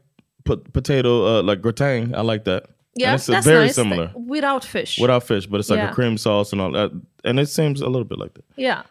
[0.45, 2.15] put potato uh, like gratin.
[2.15, 2.65] I like that.
[2.97, 3.75] yeah, and it's uh, that's very nice.
[3.75, 4.99] similar without fish.
[4.99, 5.91] without fish, but it's like Yeah.
[5.91, 6.91] a cream sauce and all that.
[7.25, 8.45] And it seems a little bit like that.
[8.57, 8.83] yeah,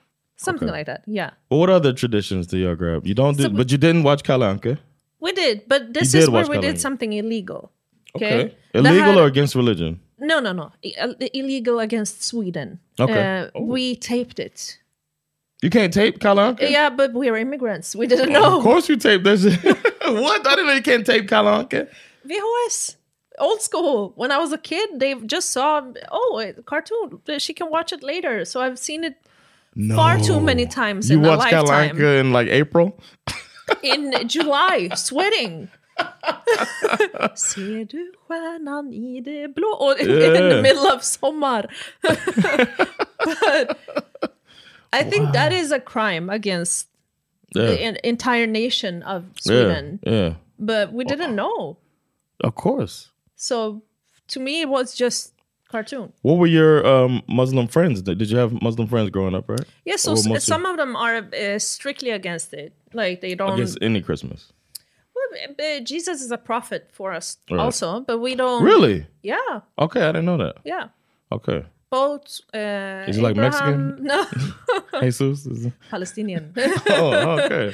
[0.43, 0.77] something Okay.
[0.77, 1.03] like that.
[1.07, 3.05] Yeah, But what other traditions do y'all grab?
[3.07, 4.77] You don't do, So- but you didn't watch Kalle Anka.
[5.19, 6.73] we did, but this You is where we Kalle Anka.
[6.73, 7.71] did something illegal.
[8.15, 9.99] Okay, Okay, illegal had- or against religion?
[10.19, 10.71] no, no, no,
[11.01, 12.79] uh, illegal against Sweden.
[12.99, 13.23] Okay.
[13.39, 13.63] Uh, Oh.
[13.63, 14.77] we taped it.
[15.63, 16.69] You can't tape Kalle Anka.
[16.69, 17.95] Yeah, but we're immigrants.
[17.95, 18.57] We didn't know.
[18.57, 19.41] Of course you tape this.
[20.23, 20.45] what?
[20.47, 21.87] I didn't know you can't tape Kalle Anka.
[22.27, 22.97] VHS.
[23.39, 24.13] Old school.
[24.15, 25.81] When I was a kid, they just saw,
[26.11, 27.19] oh, a cartoon.
[27.39, 28.45] She can watch it later.
[28.45, 29.15] So I've seen it
[29.95, 31.65] far too many times You in a watch lifetime.
[31.67, 32.97] Kalle Anka in like April?
[33.81, 35.69] In July, sweating.
[37.35, 39.67] Ser du stjärnan i det blå?
[39.67, 41.65] Och in the middle of sommar.
[42.01, 43.79] but
[44.91, 46.87] I think that is a crime against
[47.55, 47.67] Yeah.
[47.67, 49.99] the en- entire nation of Sweden.
[50.03, 50.33] Yeah, yeah.
[50.59, 51.77] But we didn't know.
[52.43, 53.11] Of course.
[53.35, 53.83] So
[54.29, 55.32] to me, it was just
[55.75, 56.07] cartoon.
[56.27, 57.95] What were your um, Muslim friends?
[58.05, 59.67] Did did you have Muslim friends growing up, right?
[59.89, 62.69] Yeah, so Or s- most some of them are uh, strictly against it.
[63.01, 63.53] Like they don't.
[63.57, 64.39] against any Christmas.
[65.15, 65.29] Well,
[65.93, 67.59] Jesus is a prophet for us Right.
[67.65, 68.61] also, but we don't.
[68.71, 68.97] Really?
[69.33, 70.55] Yeah, Okay, I didn't know that.
[70.73, 70.85] yeah.
[71.37, 71.59] Okay.
[71.89, 72.41] Both.
[72.61, 73.79] Uh, Is he like Mexican?
[74.11, 74.19] No,
[75.05, 75.45] Jesus?
[75.53, 75.59] Is
[75.93, 76.43] Palestinian.
[76.99, 77.65] oh, okay.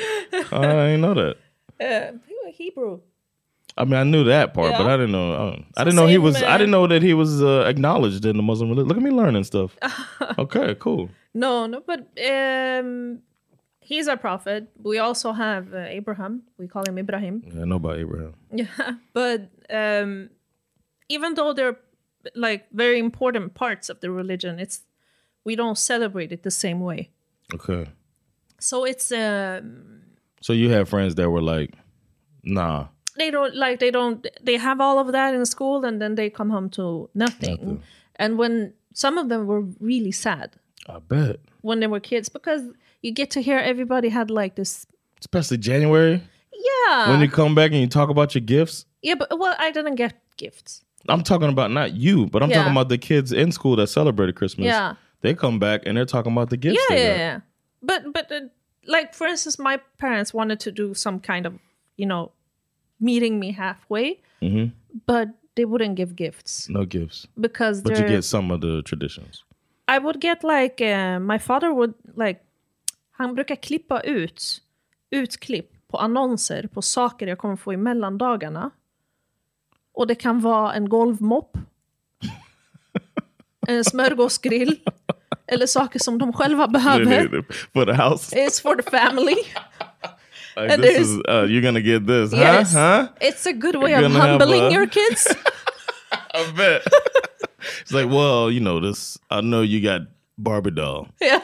[0.51, 1.35] I didn't know that.
[1.87, 2.11] uh,
[2.61, 2.99] Hebrew.
[3.77, 5.33] I mean, I knew that part, but I didn't know.
[5.33, 6.41] uh, I didn't know he was.
[6.41, 8.87] I uh, didn't know that he was uh, acknowledged in the Muslim religion.
[8.87, 9.77] Look at me learning stuff.
[10.37, 11.09] okay, cool.
[11.33, 13.19] No, no, but um,
[13.79, 14.69] he's a prophet.
[14.81, 16.43] We also have uh, Abraham.
[16.57, 17.43] We call him Ibrahim.
[17.45, 18.33] Yeah, I know about Abraham.
[18.51, 20.29] Yeah, but um,
[21.07, 21.77] even though they're
[22.35, 24.81] like very important parts of the religion, it's
[25.45, 27.11] we don't celebrate it the same way.
[27.53, 27.89] Okay.
[28.59, 30.01] So it's um,
[30.41, 31.73] So you had friends that were like,
[32.43, 32.87] nah.
[33.17, 36.29] They don't like they don't they have all of that in school and then they
[36.29, 37.51] come home to nothing.
[37.57, 37.83] Nothing.
[38.15, 40.55] And when some of them were really sad
[40.87, 41.37] I bet.
[41.61, 42.61] when they were kids because
[43.01, 44.85] you get to hear everybody had like this
[45.19, 46.21] Especially January
[46.53, 48.85] yeah when you come back and you talk about your gifts.
[49.01, 52.57] yeah but well I didn't get gifts I'm talking about not you, but I'm Yeah.
[52.57, 54.65] talking about the kids in school that celebrated Christmas.
[54.65, 54.95] Yeah.
[55.21, 56.77] They come back and they're talking about the gifts.
[56.89, 57.39] yeah yeah, yeah
[57.81, 58.41] but but uh,
[58.85, 61.53] like for instance my parents wanted to do some kind of
[61.95, 62.31] you know
[62.99, 64.71] meeting me halfway Mhm.
[64.91, 67.27] but they wouldn't give gifts No gifts.
[67.35, 69.43] because But you get some of the traditions.
[69.95, 72.39] I would get like, uh, my father would like,
[73.11, 74.61] han brukar klippa ut
[75.11, 78.71] utklipp på annonser på saker jag kommer få i mellandagarna.
[79.93, 81.57] Och det kan vara en golvmopp,
[83.67, 84.79] en smörgåsgrill,
[85.47, 87.45] eller saker som de själva behöver.
[87.73, 88.35] For the house.
[88.35, 89.35] It's for the family.
[90.59, 92.73] Like, And this is, uh, you're gonna get this, Yes.
[92.73, 93.07] huh?
[93.07, 93.13] Huh?
[93.21, 95.27] It's a good way You're of humbling a- your kids.
[96.11, 96.85] I bet.
[97.81, 99.17] it's like, well, you know, this.
[99.29, 100.01] I know you got
[100.37, 101.41] Barbie doll, yeah.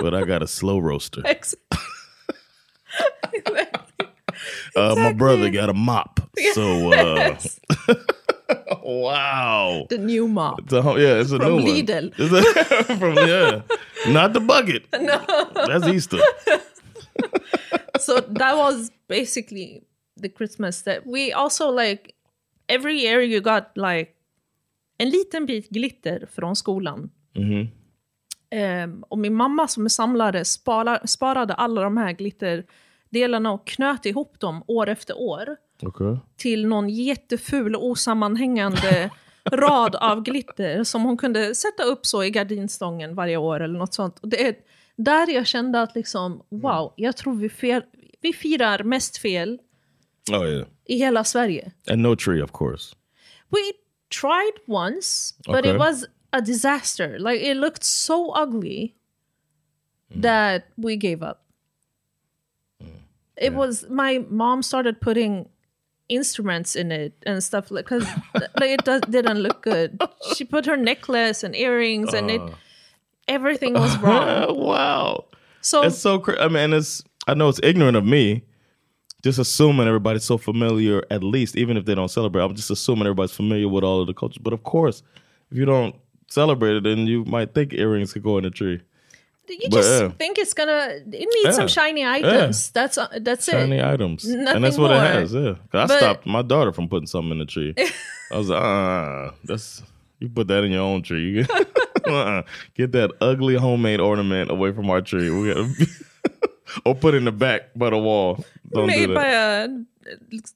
[0.00, 1.22] but I got a slow roaster.
[1.24, 1.54] Ex-
[4.76, 6.20] Uh, my brother got a mop.
[6.52, 7.36] So, uh,
[8.84, 9.86] wow.
[9.90, 10.60] the new mop.
[10.60, 12.02] It's a, yeah, it's a From new Lidl.
[12.02, 12.12] one.
[12.16, 12.32] It's
[12.88, 13.62] a- from yeah,
[14.12, 14.84] not the bucket.
[14.92, 15.24] No.
[15.66, 16.18] That's Easter.
[18.00, 19.82] so that was basically
[20.22, 22.14] the Christmas that we also like
[22.68, 24.12] every year you got like
[24.98, 27.10] en liten bit glitter från skolan.
[27.34, 27.68] Mhm.
[28.50, 34.06] Ehm, och min mamma som är samlare spara, sparade alla de här glitterdelarna och knöt
[34.06, 36.16] ihop dem år efter år Okay.
[36.36, 39.10] till någon jätteful osammanhängande
[39.52, 43.94] rad av glitter som hon kunde sätta upp så i gardinstången varje år eller något
[43.94, 44.18] sånt.
[44.18, 44.54] Och det är
[44.98, 46.62] där jag kände att liksom, mm.
[46.62, 47.82] wow, jag tror vi, fel,
[48.20, 49.58] vi firar mest fel
[50.32, 51.72] Oh yeah, i hela Sverige.
[51.90, 52.94] and no tree, of course.
[53.50, 53.58] We
[54.20, 55.70] tried once, but Okay.
[55.70, 57.18] it was a disaster.
[57.18, 58.94] Like it looked so ugly
[60.10, 60.22] Mm.
[60.22, 61.44] that we gave up.
[62.82, 62.88] Mm.
[63.36, 65.48] It was my mom started putting
[66.08, 68.06] instruments in it and stuff like because
[68.60, 70.00] like it does, didn't look good.
[70.36, 72.50] She put her necklace and earrings and it uh.
[73.28, 74.56] Everything was wrong.
[74.58, 75.24] wow.
[75.60, 78.42] So it's so cra- I mean, it's I know it's ignorant of me,
[79.22, 81.02] just assuming everybody's so familiar.
[81.10, 84.06] At least, even if they don't celebrate, I'm just assuming everybody's familiar with all of
[84.06, 84.38] the cultures.
[84.42, 85.02] But of course,
[85.50, 85.94] if you don't
[86.28, 88.80] celebrate it, then you might think earrings could go in a tree.
[89.48, 90.08] you but, just yeah.
[90.10, 92.70] think it's gonna it needs some shiny items.
[92.70, 93.84] That's uh, that's Shiny it.
[93.84, 95.02] items, Nothing and that's what more.
[95.04, 95.34] it has.
[95.34, 97.74] Yeah, I But- stopped my daughter from putting something in the tree.
[98.30, 99.82] I was like, uh, that's
[100.20, 101.46] you put that in your own tree.
[102.10, 102.42] Uh-uh.
[102.74, 105.30] get that ugly homemade ornament away from our tree.
[105.30, 105.68] We got
[106.84, 108.44] or put it in the back by the wall.
[108.72, 109.68] Don't Made do by a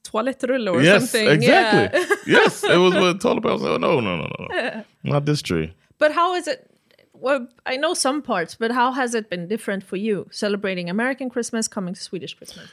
[0.03, 1.27] toiletrulle or yes, something.
[1.29, 1.99] exactly.
[1.99, 2.15] Yeah.
[2.41, 3.49] yes, it was with toilet paper.
[3.49, 5.73] I was like, no, no, no, no, no, not this tree.
[5.97, 6.69] But how is it?
[7.13, 11.29] Well, I know some parts, but how has it been different for you celebrating American
[11.29, 12.67] Christmas coming to Swedish Christmas?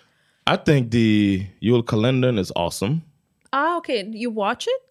[0.46, 3.02] I think the Yule calendar is awesome.
[3.52, 4.04] Ah, okay.
[4.10, 4.82] You watch it?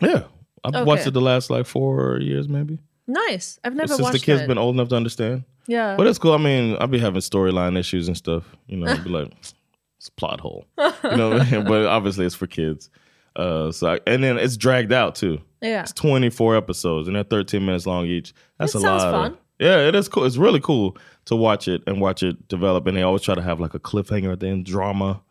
[0.00, 0.22] Yeah,
[0.64, 0.84] I've Okay.
[0.84, 2.78] watched it the last like four years, maybe.
[3.06, 3.58] Nice.
[3.64, 4.46] I've never Since watched the kids it.
[4.48, 5.44] been old enough to understand.
[5.66, 5.96] yeah.
[5.96, 6.32] But it's cool.
[6.32, 8.44] I mean, I'll be having storyline issues and stuff.
[8.66, 9.32] You know, I'd be like,
[9.98, 10.66] it's a plot hole.
[10.78, 11.64] You know, what I mean?
[11.64, 12.90] but obviously it's for kids.
[13.34, 15.40] Uh, so I, and then it's dragged out too.
[15.60, 15.82] Yeah.
[15.82, 18.32] It's 24 episodes and they're 13 minutes long each.
[18.58, 19.32] That's That a lot.
[19.32, 20.24] of- yeah, it is cool.
[20.24, 20.96] It's really cool
[21.26, 22.86] to watch it and watch it develop.
[22.86, 25.22] And they always try to have like a cliffhanger at the end, drama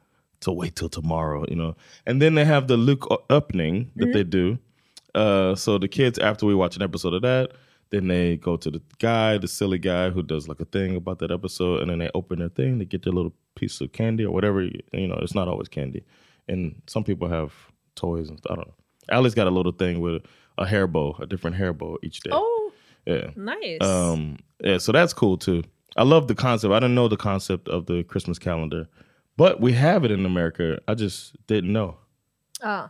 [0.41, 1.75] to wait till tomorrow, you know.
[2.07, 4.57] And then they have the Luke opening that they do.
[5.15, 7.51] Uh, so the kids, after we watch an episode of that,
[7.89, 11.19] then they go to the guy, the silly guy who does like a thing about
[11.19, 14.25] that episode, and then they open their thing, they get their little piece of candy
[14.25, 14.61] or whatever.
[14.63, 16.03] You know, it's not always candy,
[16.47, 17.53] and some people have
[17.95, 18.73] toys and I don't know.
[19.09, 20.23] Allie's got a little thing with
[20.57, 22.29] a hair bow, a different hair bow each day.
[22.33, 22.71] Oh,
[23.05, 23.81] yeah, nice.
[23.81, 25.63] um, yeah, so that's cool too.
[25.97, 26.71] I love the concept.
[26.71, 28.87] I didn't know the concept of the Christmas calendar,
[29.35, 30.79] but we have it in America.
[30.87, 31.97] I just didn't know.
[32.63, 32.89] ah.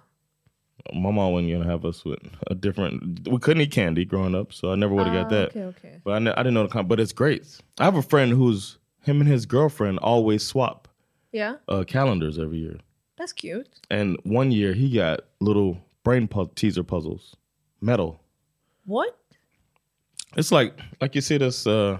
[0.93, 3.27] My mom wasn't gonna have us with a different.
[3.29, 5.49] We couldn't eat candy growing up, so I never would have got Ah, that.
[5.49, 6.01] okay, okay.
[6.03, 6.87] But I, I didn't know the con.
[6.87, 7.59] But it's great.
[7.79, 10.87] I have a friend who's him and his girlfriend always swap
[11.31, 12.77] Yeah, uh, calendars every year.
[13.17, 13.67] that's cute.
[13.89, 17.35] And one year he got little brain pu- teaser puzzles,
[17.79, 18.19] metal.
[18.85, 19.17] What?
[20.37, 21.97] It's like like you see this uh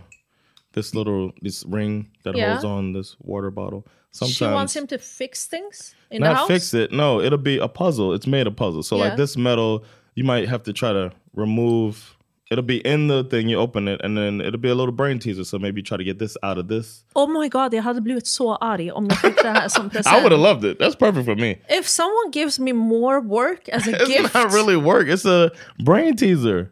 [0.74, 2.50] this little this ring that Yeah.
[2.52, 3.86] holds on this water bottle.
[4.12, 6.48] Sometimes she wants him to fix things in the not house.
[6.48, 6.92] fix it.
[6.92, 8.14] No, it'll be a puzzle.
[8.14, 8.84] It's made a puzzle.
[8.84, 9.04] So Yeah.
[9.06, 9.84] like this metal,
[10.16, 12.18] you might have to try to remove.
[12.52, 13.48] It'll be in the thing.
[13.48, 15.46] You open it, and then it'll be a little brain teaser.
[15.46, 17.06] So maybe try to get this out of this.
[17.16, 19.86] Oh my god, jag hade blivit så arg om jag fick det här som.
[19.96, 20.78] I would have loved it.
[20.80, 21.56] That's perfect for me.
[21.70, 25.08] If someone gives me more work as a It's gift, not really work.
[25.08, 25.50] It's a
[25.86, 26.70] brain teaser.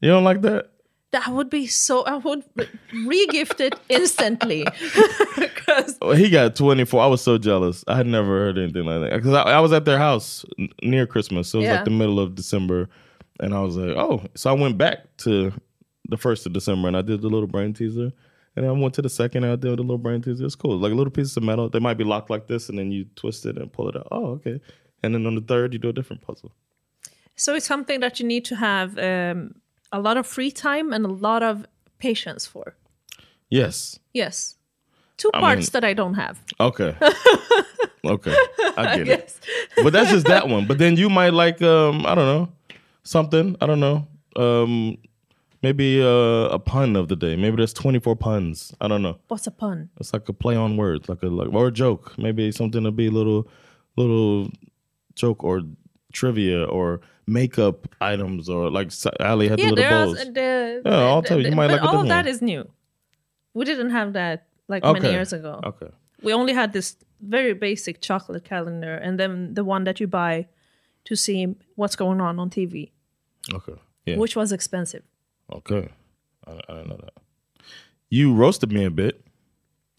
[0.00, 0.66] You don't like that?
[1.14, 2.02] That would be so.
[2.04, 2.42] I would
[3.06, 4.66] re-gift it instantly
[6.00, 7.02] Well, he got 24.
[7.02, 7.84] I was so jealous.
[7.88, 9.16] I had never heard anything like that.
[9.16, 11.48] Because I, I was at their house n- near Christmas.
[11.48, 11.76] So it was Yeah.
[11.76, 12.88] like the middle of December.
[13.40, 14.22] And I was like, oh.
[14.34, 15.52] So I went back to
[16.08, 18.12] the first of December and I did the little brain teaser.
[18.56, 20.44] And I went to the second and I did the little brain teaser.
[20.44, 20.76] It's cool.
[20.78, 21.68] Like a little piece of metal.
[21.68, 24.08] They might be locked like this and then you twist it and pull it out.
[24.12, 24.60] Oh, okay.
[25.02, 26.52] And then on the third, you do a different puzzle.
[27.36, 29.54] so it's something that you need to have um,
[29.94, 31.64] a lot of free time and a lot of
[31.98, 32.74] patience for.
[33.48, 33.98] Yes.
[34.12, 34.56] Yes,
[35.16, 36.42] two I parts mean- that I don't have.
[36.58, 36.96] Okay.
[38.04, 38.34] okay.
[38.76, 39.38] I get it.
[39.82, 40.66] But that's just that one.
[40.66, 42.48] But then you might like um I don't know
[43.04, 43.56] something.
[43.60, 44.06] I don't know.
[44.36, 44.98] Um
[45.62, 47.36] maybe uh, a pun of the day.
[47.36, 48.74] Maybe there's 24 puns.
[48.80, 49.16] I don't know.
[49.28, 49.88] What's a pun?
[49.98, 52.18] It's like a play on words, like a like or a joke.
[52.18, 53.48] Maybe something to be a little
[53.96, 54.50] little
[55.14, 55.62] joke or
[56.12, 60.34] trivia or makeup items or like Ali had the Yeah, little there's bows.
[60.34, 62.68] the, Yeah, I'll tell you, you might like all of that is new.
[63.54, 65.00] We didn't have that like Okay.
[65.00, 65.60] many years ago.
[65.64, 65.90] Okay.
[66.22, 70.48] We only had this very basic chocolate calendar, and then the one that you buy
[71.04, 72.92] to see what's going on on TV,
[73.52, 73.74] Okay.
[74.06, 74.16] Yeah.
[74.16, 75.02] which was expensive.
[75.52, 75.88] Okay.
[76.46, 77.14] I, I didn't know that.
[78.10, 79.20] You roasted me a bit.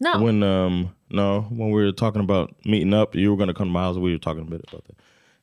[0.00, 3.68] No, When um no, when we were talking about meeting up, you were gonna come
[3.68, 3.96] to my house.
[3.96, 4.96] We were talking a bit about that,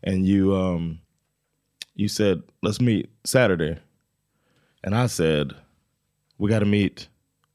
[0.03, 0.99] and you um
[1.95, 3.77] you said let's meet Saturday,
[4.83, 5.53] and I said
[6.37, 7.07] we got to meet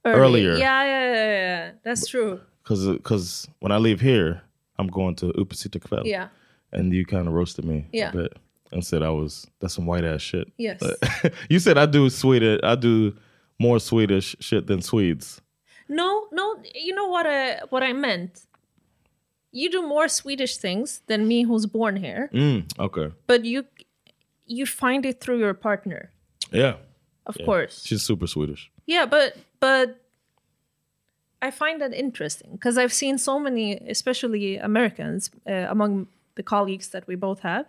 [0.04, 0.20] Early.
[0.46, 0.56] earlier.
[0.56, 1.70] Yeah, yeah, yeah, yeah.
[1.84, 2.40] That's true.
[2.62, 4.42] because because when I leave here,
[4.78, 6.04] I'm going to uppesittarkväll.
[6.04, 6.28] Yeah.
[6.72, 8.10] and you kind of roasted me Yeah.
[8.10, 8.36] a bit
[8.72, 10.48] and said I was that's some white ass shit.
[10.58, 10.80] Yes.
[11.50, 12.60] you said I do Swedish.
[12.62, 13.14] I do
[13.58, 15.40] more Swedish shit than Swedes.
[15.88, 16.56] No, no.
[16.74, 17.26] You know what?
[17.26, 18.42] I what I meant.
[19.50, 23.08] You do more Swedish things than me, who's born here, Mm, okay.
[23.26, 23.64] but you
[24.48, 26.10] you find it through your partner,
[26.52, 26.74] Yeah.
[27.26, 27.44] of Yeah.
[27.46, 27.84] course.
[27.86, 28.70] She's super Swedish.
[28.86, 29.88] Yeah, but but
[31.40, 36.88] I find that interesting because I've seen so many, especially Americans, uh, among the colleagues
[36.88, 37.66] that we both have,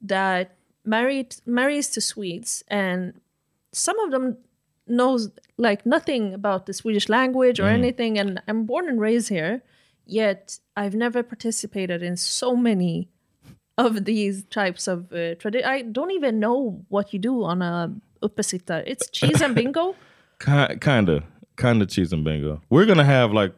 [0.00, 0.54] that
[0.84, 3.20] married marries to Swedes, and
[3.72, 4.36] some of them
[4.86, 8.18] knows like nothing about the Swedish language or anything.
[8.18, 9.62] And I'm born and raised here,
[10.06, 13.08] yet I've never participated in so many
[13.86, 17.92] of these types of uh, tradi- I don't even know what you do on a
[18.22, 18.82] uppesitta.
[18.86, 19.94] It's cheese and bingo.
[20.44, 21.22] Ki- kinda,
[21.56, 22.60] kinda cheese and bingo.
[22.70, 23.52] We're gonna have like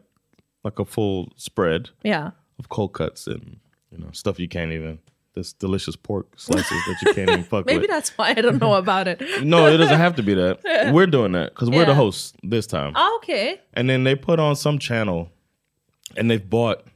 [0.65, 2.31] like a full spread Yeah.
[2.59, 3.59] of cold cuts and
[3.91, 4.99] you know stuff you can't even.
[5.35, 7.91] This delicious pork slices that you can't even fuck Maybe with.
[7.91, 9.21] that's why I don't know about it.
[9.43, 10.61] No, it doesn't have to be that.
[10.95, 11.95] We're doing that because we're the Yeah.
[11.97, 12.93] hosts this time.
[12.95, 13.61] Oh, okay.
[13.73, 15.29] And then they put on some channel
[16.17, 16.87] and they've bought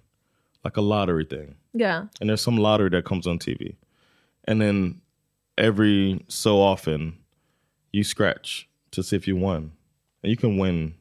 [0.64, 1.54] like a lottery thing.
[1.72, 2.06] Yeah.
[2.20, 3.76] And there's some lottery that comes on TV.
[4.44, 5.00] And then
[5.56, 7.16] every so often
[7.92, 9.72] you scratch to see if you won.
[10.22, 10.94] And you can win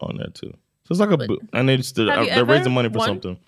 [0.00, 0.52] on that too.
[0.84, 3.08] So it's like a and they just, Have uh, you they're raising money for won?
[3.08, 3.38] something.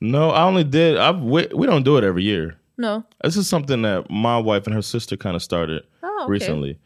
[0.00, 2.56] No, I only did I've we, we don't do it every year.
[2.78, 3.04] No.
[3.22, 6.30] This is something that my wife and her sister kind of started Oh, okay.
[6.30, 6.78] recently.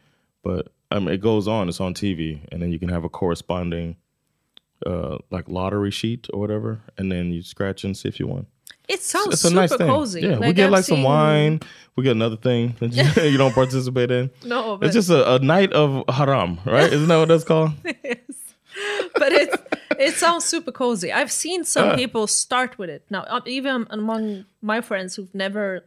[0.43, 1.67] But I mean, it goes on.
[1.69, 3.95] It's on TV, and then you can have a corresponding,
[4.85, 8.45] uh, like lottery sheet or whatever, and then you scratch and see if you won.
[8.87, 9.87] It sounds it's a super nice thing.
[9.87, 10.21] cozy.
[10.21, 11.59] Yeah, we Like, get I've like some seen- wine.
[11.97, 14.29] We get another thing that you, you don't participate in.
[14.45, 16.91] No, but it's just a, a night of haram, right?
[16.93, 17.71] Isn't that what that's called?
[18.03, 18.19] Yes.
[19.15, 19.49] But it
[19.99, 21.11] it sounds super cozy.
[21.11, 25.83] I've seen some people start with it now, uh, even among my friends who've never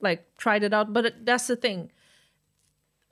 [0.00, 0.92] like tried it out.
[0.92, 1.90] But it, that's the thing.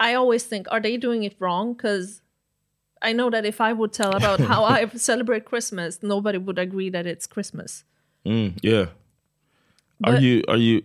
[0.01, 1.75] I always think, are they doing it wrong?
[1.75, 2.21] Because
[3.09, 6.91] I know that if I would tell about how I celebrate Christmas, nobody would agree
[6.91, 7.85] that it's Christmas.
[8.27, 8.87] Mm, yeah.
[10.05, 10.83] are you are you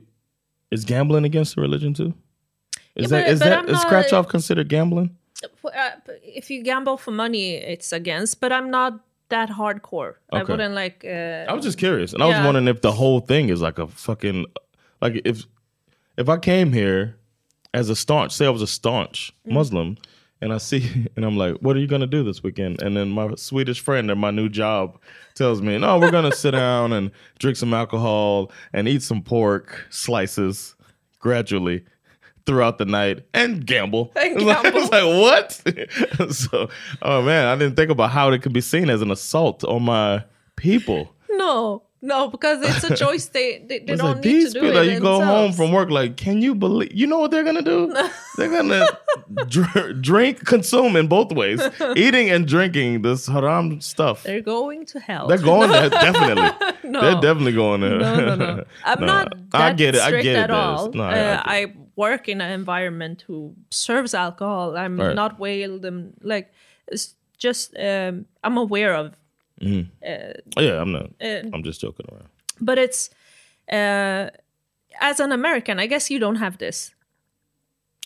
[0.71, 2.13] is gambling against the religion too?
[2.95, 5.15] Is Yeah, that but- is but that I'm is scratch off considered gambling?
[5.63, 5.91] Uh,
[6.21, 8.41] if you gamble for money, it's against.
[8.41, 8.99] But I'm not
[9.29, 10.15] that hardcore.
[10.33, 10.41] Okay.
[10.41, 11.05] I wouldn't like.
[11.05, 13.79] Uh, I was just curious, and I was wondering if the whole thing is like
[13.79, 14.45] a fucking
[15.01, 15.45] like if
[16.17, 17.15] if I came here
[17.73, 19.53] as a staunch, say I was a staunch Mm.
[19.53, 19.97] Muslim,
[20.41, 22.81] and I see and I'm like, what are you gonna do this weekend?
[22.81, 24.99] And then my Swedish friend at my new job
[25.35, 29.85] tells me, no, we're gonna sit down and drink some alcohol and eat some pork
[29.89, 30.75] slices
[31.19, 31.83] gradually
[32.45, 34.11] throughout the night and gamble.
[34.15, 34.79] And like- gamble.
[34.81, 35.05] It's like
[36.19, 36.31] what?
[36.33, 36.69] so,
[37.01, 39.83] oh man, I didn't think about how it could be seen as an assault on
[39.83, 40.23] my
[40.55, 41.13] people.
[41.29, 43.25] No, no, because it's a choice.
[43.27, 44.93] They they, they don't like need these to do people, it.
[44.93, 46.93] you go home from work, like, can you believe?
[46.93, 47.93] You know what they're gonna do?
[48.37, 48.85] they're gonna
[49.47, 51.61] dr- drink, consume in both ways,
[51.95, 54.23] eating and drinking this haram stuff.
[54.23, 55.27] They're going to hell.
[55.27, 56.49] They're going there definitely.
[56.89, 57.01] no.
[57.01, 57.99] They're definitely going there.
[57.99, 58.63] No, no, no.
[58.85, 60.01] I'm No, not that I get it.
[60.01, 60.35] I get it.
[60.37, 60.91] at all.
[60.91, 64.77] No, I- uh, I I, work in an environment who serves alcohol.
[64.77, 65.13] I'm Right.
[65.15, 66.53] not whaled and like
[66.87, 69.15] it's just um, I'm aware of.
[69.61, 69.87] Mhm.
[70.05, 71.07] Uh, Oh, yeah, I'm not.
[71.21, 72.29] uh, I'm just joking around.
[72.61, 73.09] but it's
[73.71, 74.29] uh,
[75.01, 76.93] as an American, I guess you don't have this.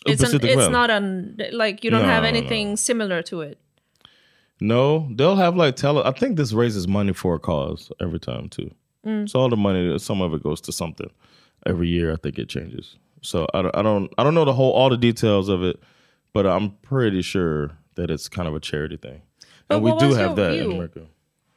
[0.06, 0.72] It's an, it's Rim.
[0.72, 2.36] not an like you don't No, have no, no.
[2.36, 3.58] anything similar to it.
[4.60, 6.02] No, they'll have like tele.
[6.04, 8.70] I think this raises money for a cause every time too.
[9.06, 9.28] Mm.
[9.28, 11.10] So all the money, some of it goes to something.
[11.66, 12.96] Every year, I think it changes.
[13.22, 15.80] So I don't, I don't, I don't know the whole all the details of it,
[16.32, 19.22] but I'm pretty sure that it's kind of a charity thing,
[19.68, 20.70] But and we do have that in?
[20.72, 21.06] America,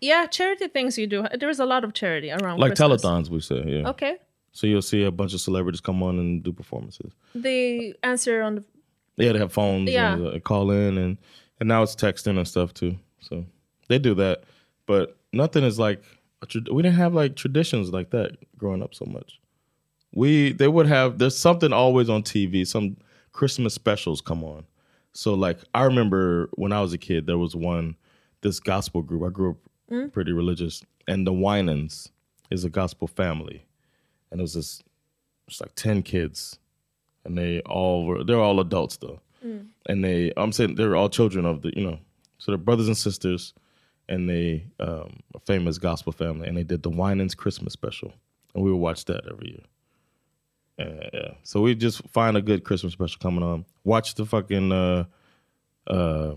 [0.01, 1.25] Yeah, charity things you do.
[1.39, 2.59] There's a lot of charity around.
[2.59, 3.03] like Christmas.
[3.03, 3.29] telethons.
[3.29, 3.89] We say, yeah.
[3.89, 4.17] Okay,
[4.51, 7.11] So you'll see a bunch of celebrities come on and do performances.
[7.33, 8.63] they answer on the
[9.17, 10.13] Yeah, they have phones Yeah.
[10.13, 11.17] and uh, call in, and
[11.59, 12.97] and now it's texting and stuff too.
[13.19, 13.45] So
[13.87, 14.43] they do that,
[14.85, 16.03] but nothing is like
[16.71, 19.39] we didn't have like traditions like that growing up so much.
[20.13, 22.65] We they would have there's something always on TV.
[22.67, 22.97] Some
[23.31, 24.65] Christmas specials come on.
[25.13, 27.95] So like I remember when I was a kid, there was one
[28.41, 29.23] this gospel group.
[29.23, 29.57] I grew up
[29.91, 30.11] Mm.
[30.11, 32.09] pretty religious, and the Winans
[32.51, 33.65] is a gospel family,
[34.31, 34.83] and it was this
[35.47, 36.59] it's like ten kids,
[37.23, 39.67] and they all were they're all adults though Mm.
[39.85, 41.99] and they I'm saying they're all children of the you know
[42.39, 43.53] so they're brothers and sisters
[44.09, 48.13] and they um a famous gospel family and they did the Winans Christmas special
[48.55, 49.63] and we would watch that every year.
[50.87, 51.31] Uh, yeah.
[51.43, 53.65] So we just find a good Christmas special coming on.
[53.83, 55.03] Watch the fucking uh
[55.85, 56.33] uh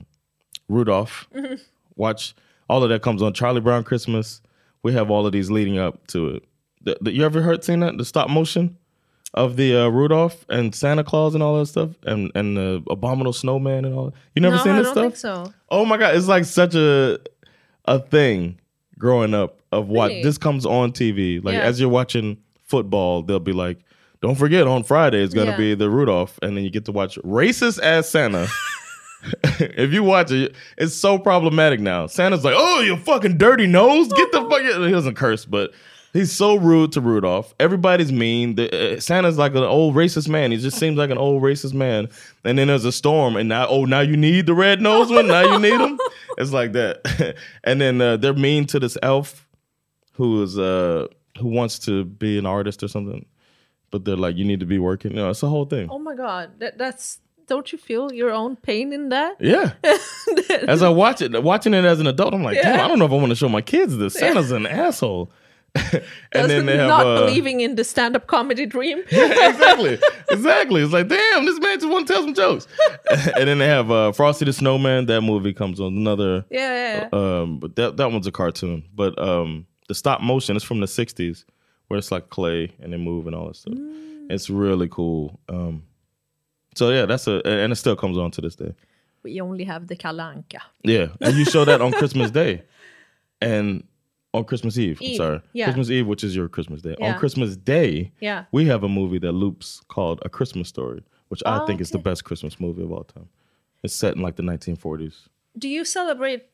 [0.68, 1.26] Rudolph.
[1.96, 2.34] Watch
[2.70, 4.40] all of that comes on Charlie Brown Christmas.
[4.82, 6.44] We have all of these leading up to it.
[6.82, 8.76] The, the- you ever heard seen that the stop motion
[9.34, 13.32] of the uh, Rudolph and Santa Claus and all that stuff and and the abominable
[13.32, 14.14] snowman and all that?
[14.34, 15.04] You never no, seen I this don't stuff?
[15.04, 15.52] think so.
[15.68, 17.18] Oh my god, it's like such a
[17.86, 18.58] a thing
[18.98, 20.22] growing up of what Really?
[20.22, 21.42] this comes on TV.
[21.44, 21.62] Like Yeah.
[21.62, 23.78] as you're watching football, they'll be like,
[24.22, 25.56] "Don't forget on Friday it's gonna Yeah.
[25.56, 28.46] be the Rudolph," and then you get to watch racist ass Santa.
[29.44, 32.06] if you watch it, it's so problematic now.
[32.06, 35.72] Santa's like, "Oh, you fucking dirty nose, get the fuck." Out He doesn't curse, but.
[36.12, 37.54] He's so rude to Rudolph.
[37.60, 38.56] Everybody's mean.
[38.56, 40.50] The, uh, Santa's like an old racist man.
[40.50, 42.08] He just seems like an old racist man.
[42.42, 45.28] And then there's a storm, and now, oh, now you need the red nose one.
[45.28, 46.00] Now you need him.
[46.38, 47.36] It's like that.
[47.64, 49.46] and then uh, they're mean to this elf
[50.12, 51.06] who is uh
[51.38, 53.26] who wants to be an artist or something,
[53.90, 55.12] but they're like, you need to be working.
[55.12, 55.88] You know, it's a whole thing.
[55.90, 57.18] Oh my god, that, that's
[57.50, 59.36] don't you feel your own pain in that?
[59.40, 59.72] Yeah.
[60.68, 63.06] As I watch it, watching it as an adult, I'm like, damn, I don't know
[63.06, 64.14] if I want to show my kids this.
[64.14, 65.32] Santa's an asshole.
[65.74, 68.98] and Doesn't then they have not uh, believing in the stand-up comedy dream.
[69.10, 69.98] exactly,
[70.30, 70.80] exactly.
[70.80, 72.68] It's like, damn, this man just want to tell some jokes.
[73.36, 75.06] and then they have uh, Frosty the Snowman.
[75.06, 76.44] That movie comes on another.
[76.50, 78.84] Yeah, yeah, Um, but that that one's a cartoon.
[78.94, 81.44] But um, the stop motion is from the '60s,
[81.88, 83.74] where it's like clay and they move and all that stuff.
[83.74, 84.30] Mm.
[84.30, 85.40] It's really cool.
[85.48, 85.82] Um,
[86.74, 88.74] so yeah, that's a and it still comes on to this day.
[89.22, 90.60] We only have the Kalle Anka.
[90.82, 92.62] Yeah, and you show that on Christmas Day,
[93.42, 93.84] and
[94.32, 94.98] on Christmas Eve.
[95.04, 95.64] I'm sorry, yeah.
[95.66, 96.94] Christmas Eve, which is your Christmas Day.
[96.98, 97.12] Yeah.
[97.14, 98.44] On Christmas Day, Yeah.
[98.52, 101.90] we have a movie that loops called A Christmas Story, which I Oh, think is
[101.90, 103.28] the best Christmas movie of all time.
[103.82, 105.26] It's set in like the 1940s.
[105.58, 106.46] Do you celebrate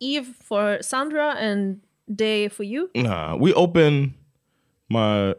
[0.00, 1.80] Eve for Sandra and
[2.12, 2.90] Day for you?
[2.96, 4.14] Nah, we open
[4.88, 5.34] my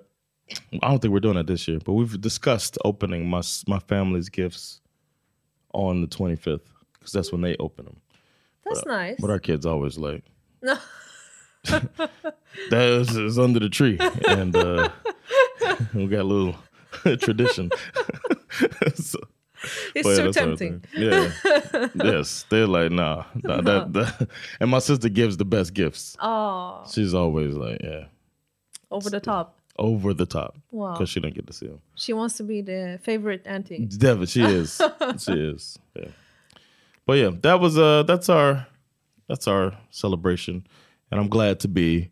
[0.82, 4.30] I don't think we're doing it this year, but we've discussed opening my my family's
[4.30, 4.82] gifts
[5.74, 6.62] on the 25th
[6.94, 7.98] because that's when they open them.
[8.66, 9.18] That's nice.
[9.20, 10.24] But our kids always like
[10.62, 10.78] No.
[11.66, 12.10] that
[12.72, 13.98] is, is under the tree,
[14.28, 14.90] and uh,
[15.94, 16.56] we got a little
[17.18, 17.72] tradition.
[18.96, 19.20] So-
[19.94, 20.84] It's but so tempting.
[20.98, 21.32] Yeah.
[21.94, 24.28] yes, they're like, nah, nah that, that.
[24.60, 26.18] And my sister gives the best gifts.
[26.20, 28.06] Oh, She's always like, yeah,
[28.90, 29.60] over the top.
[29.82, 30.94] Over the top Wow.
[30.94, 31.80] because she didn't get to see them.
[31.96, 33.86] She wants to be the favorite auntie.
[33.86, 34.82] Devin, she is.
[35.26, 35.80] she is.
[35.96, 36.12] Yeah.
[37.08, 38.66] But yeah, that was uh that's our
[39.28, 40.56] that's our celebration.
[41.12, 42.10] And I'm glad to be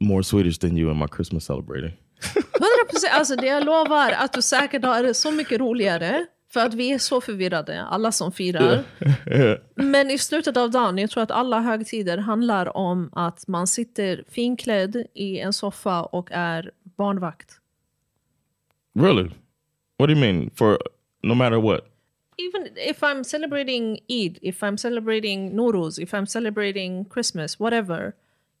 [0.00, 1.92] more Swedish than you in my Christmas celebrating.
[2.20, 6.26] 100% alltså det jag lovar att du säkert har så mycket roligare.
[6.56, 8.84] För att vi är så förvirrade, alla som firar.
[9.74, 14.24] Men i slutet av dagen, jag tror att alla högtider handlar om att man sitter
[14.28, 17.60] finklädd i en soffa och är barnvakt.
[18.98, 19.30] Really?
[19.98, 20.50] What do you mean?
[20.54, 20.78] For
[21.22, 21.80] no matter what?
[22.36, 28.12] Even if I'm celebrating Eid, if I'm celebrating Nowruz, if I'm celebrating Christmas, whatever.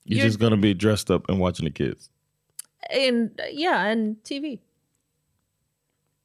[0.04, 2.10] You're, You're- just gonna be dressed up and watching the kids.
[3.06, 4.58] And yeah, and TV.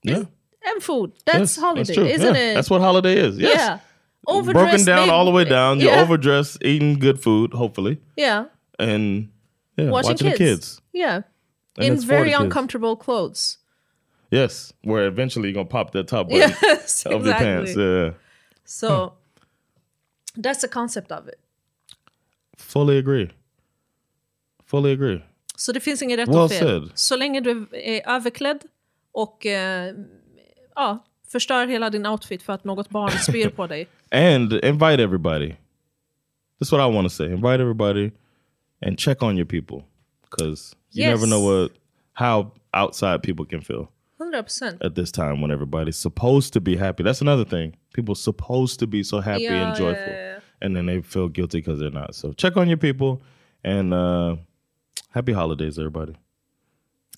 [0.04, 0.24] Yeah.
[0.64, 1.12] And food.
[1.26, 2.06] That's holiday, true.
[2.06, 2.54] isn't Yeah, it?
[2.56, 3.38] That's what holiday is.
[3.38, 3.56] Yes.
[3.58, 3.80] Yeah.
[4.44, 5.80] Broken down all the way down.
[5.80, 6.04] You're Yeah.
[6.04, 7.98] overdressed, eating good food, hopefully.
[8.18, 8.46] Yeah.
[8.80, 9.30] And
[9.78, 10.38] yeah, watching, watching, kids.
[10.38, 10.82] the kids.
[10.94, 11.22] Yeah.
[11.78, 12.44] And In very the kids.
[12.44, 13.58] uncomfortable clothes.
[14.30, 14.74] Yes.
[14.84, 17.76] Where eventually you're gonna pop that top button Yes, of the pants.
[17.76, 18.14] Yeah.
[18.66, 19.14] So
[20.44, 21.40] that's the concept of it.
[22.58, 23.30] Fully agree.
[24.66, 25.22] Fully agree.
[25.58, 26.60] Så det finns inget rätt Well och fel.
[26.82, 26.92] said.
[26.96, 28.62] Så länge du är överklädd
[29.12, 29.94] och eh,
[30.76, 33.88] ja, förstör hela din outfit för att något barn spyr på dig.
[34.12, 35.56] And invite everybody.
[36.60, 37.26] That's what I want to say.
[37.26, 38.12] Invite everybody
[38.86, 39.84] and check on your people.
[40.30, 41.30] Because you never Yes.
[41.30, 41.72] know what
[42.14, 43.88] how outside people can feel
[44.20, 44.84] 100%.
[44.86, 47.04] at this time when everybody's supposed to be happy.
[47.04, 47.74] That's another thing.
[47.94, 50.14] People supposed to be so happy Yeah, and joyful.
[50.14, 50.40] yeah, yeah.
[50.62, 52.16] And then they feel guilty because they're not.
[52.16, 53.22] So check on your people
[53.64, 54.36] and uh
[55.10, 56.14] happy holidays, everybody.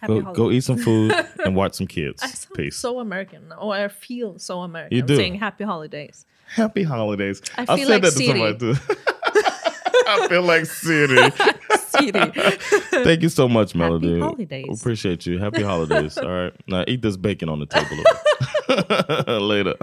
[0.04, 0.38] Happy go holidays.
[0.38, 1.14] go eat some food
[1.45, 2.22] and watch some I kids.
[2.22, 2.76] sound Peace.
[2.76, 3.51] so American.
[3.58, 4.95] Or I feel so American.
[4.97, 5.16] You do.
[5.16, 6.26] Saying happy holidays.
[6.56, 7.41] Happy holidays.
[7.58, 8.39] I I feel said like that to Siri.
[8.39, 8.76] somebody too.
[10.06, 11.32] I feel like Siri.
[11.88, 12.32] Siri.
[13.04, 14.10] Thank you so much, Melody.
[14.20, 14.80] Happy holidays.
[14.82, 15.39] Appreciate you.
[15.39, 16.18] Happy holidays.
[16.18, 16.54] All right.
[16.68, 19.76] Now eat this bacon on the table later.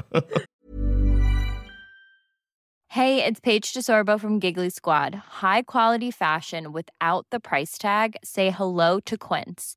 [2.88, 5.14] Hey, it's Paige DeSorbo from Giggly Squad.
[5.14, 8.16] High quality fashion without the price tag.
[8.24, 9.76] Say hello to Quince.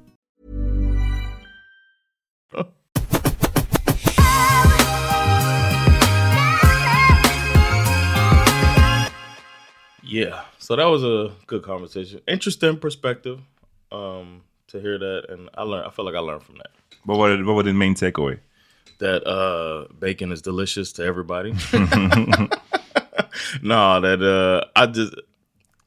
[10.11, 10.43] Yeah.
[10.59, 12.21] So that was a good conversation.
[12.27, 13.39] Interesting perspective
[13.91, 15.25] um, to hear that.
[15.29, 16.71] And I learned, I felt like I learned from that.
[17.05, 18.39] Var, det, vad var din main takeaway?
[18.99, 21.51] That uh, bacon is delicious to everybody.
[23.61, 25.15] no, that uh, I just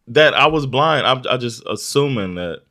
[0.09, 1.07] that I was blind.
[1.07, 2.63] I'm I just assuming that,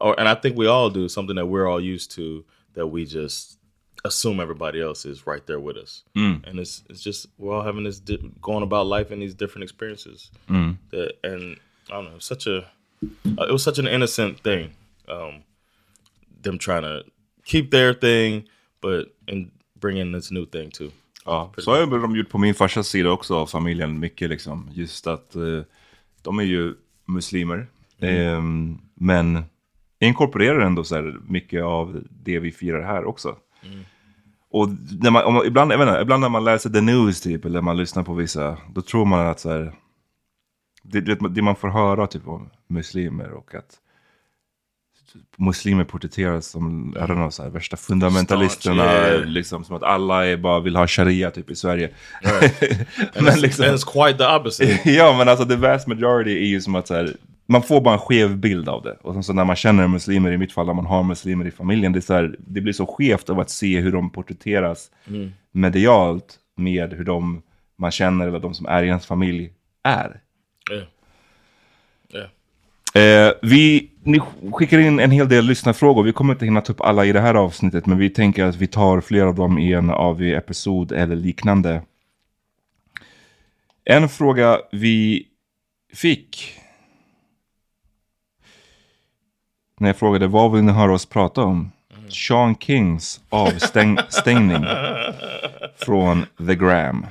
[0.00, 2.44] or and I think we all do something that we're all used to
[2.74, 3.58] that we just
[4.04, 6.42] assume everybody else is right there with us, Mm.
[6.48, 9.64] and it's it's just we're all having this di- going about life in these different
[9.70, 10.30] experiences.
[10.48, 10.76] Mm.
[10.90, 11.56] That and
[11.88, 12.56] I don't know, such a
[13.38, 14.70] uh, it was such an innocent thing.
[15.08, 15.42] Um,
[16.42, 17.02] them trying to
[17.44, 18.44] keep their thing,
[18.80, 20.90] but and bring in this new thing too.
[21.26, 24.68] Ja, så har de gjort på min farsas sida också av familjen mycket liksom.
[24.72, 25.62] Just att eh,
[26.22, 26.74] de är ju
[27.06, 27.66] muslimer.
[27.98, 28.42] Eh,
[28.94, 29.42] men
[29.98, 33.36] inkorporerar ändå så här mycket av det vi firar här också.
[34.52, 34.68] Och
[35.00, 37.60] när man, man, ibland, jag vet inte, ibland när man läser the news typ, eller
[37.60, 39.74] man lyssnar på vissa, då tror man att så här,
[40.82, 43.78] det, det, man får höra typ om muslimer och att
[45.36, 48.84] muslimer porträtteras som don't know, så här, värsta fundamentalisterna.
[48.84, 49.24] Yeah.
[49.24, 51.90] liksom, som att alla är bara vill ha sharia typ i Sverige.
[52.24, 54.90] And it's- and it's quite the opposite.
[54.90, 57.16] ja, men alltså the vast majority är ju som att så här,
[57.50, 58.96] man får bara en skev bild av det.
[59.02, 61.50] Och sen så när man känner muslimer, i mitt fall när man har muslimer i
[61.50, 64.90] familjen, det, är så här, det blir så skevt av att se hur de porträtteras
[65.06, 65.32] Mm.
[65.52, 67.42] medialt med hur de
[67.76, 70.20] man känner eller de som är i ens familj är.
[70.70, 70.84] Yeah.
[72.14, 73.28] Yeah.
[73.28, 74.20] Eh, vi, ni
[74.52, 76.02] skickar in en hel del lyssnarfrågor.
[76.02, 78.56] Vi kommer inte hinna ta upp alla i det här avsnittet, men vi tänker att
[78.56, 81.82] vi tar flera av dem i en AV-episod eller liknande.
[83.84, 85.26] En fråga vi
[85.94, 86.59] fick
[89.80, 91.72] när jag frågade vad vill ni höra oss prata om?
[92.08, 94.66] Sean Kings avstängning
[95.76, 97.06] från The Gram.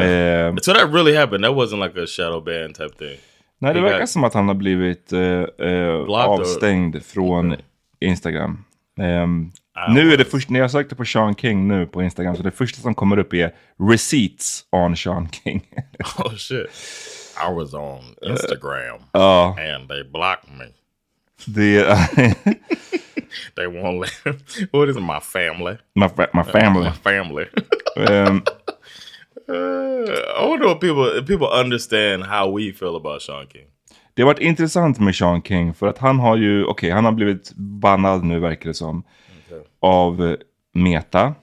[0.00, 1.44] Eh, so that really happened.
[1.44, 3.18] That wasn't like a shadow ban type thing.
[3.58, 5.20] Nej, det He verkar got- som att han har blivit eh,
[5.68, 7.56] eh, avstängd från
[8.00, 8.64] Instagram.
[9.00, 9.50] Ehm,
[9.88, 12.50] nu är det först, när jag sökte på Sean King nu på Instagram, så det
[12.50, 13.52] första som kommer upp är
[13.90, 15.62] receipts on Sean King.
[16.18, 16.66] Oh shit!
[17.50, 19.48] I was on Instagram, Ja.
[19.48, 20.64] and they blocked me.
[21.44, 21.84] Det
[23.56, 24.70] They won't let.
[24.72, 25.76] What is it, my family?
[25.94, 26.84] my, fa- my family.
[26.84, 27.44] My family.
[28.08, 28.42] Ehm,
[29.48, 29.54] Uh,
[30.42, 33.66] I wonder what people if people understand how we feel about Sean King.
[34.14, 37.12] det har varit intressant med Sean King, för att han har ju, okej, han har
[37.12, 39.02] blivit bannad nu verkar det som,
[39.80, 40.36] av eh,
[40.74, 41.34] Meta.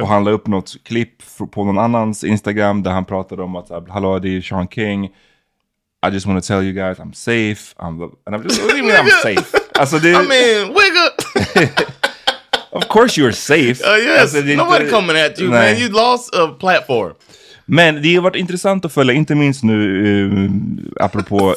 [0.00, 1.22] Och han la upp något klipp
[1.52, 5.14] på någon annans Instagram där han pratade om att hallå det är Sean King.
[6.04, 7.74] I just want to tell you guys I'm safe.
[7.78, 9.54] I'm, and I'm just, what do you mean I'm safe?
[9.74, 11.22] Alltså det, I mean, wig up.
[12.72, 13.80] of course you're safe.
[13.84, 15.72] Uh, yes, Alltså, det nobody coming at you, Nej.
[15.72, 15.82] man.
[15.82, 17.14] You lost a platform.
[17.66, 20.50] Men det har varit intressant att följa, inte minst nu uh,
[21.00, 21.54] apropå,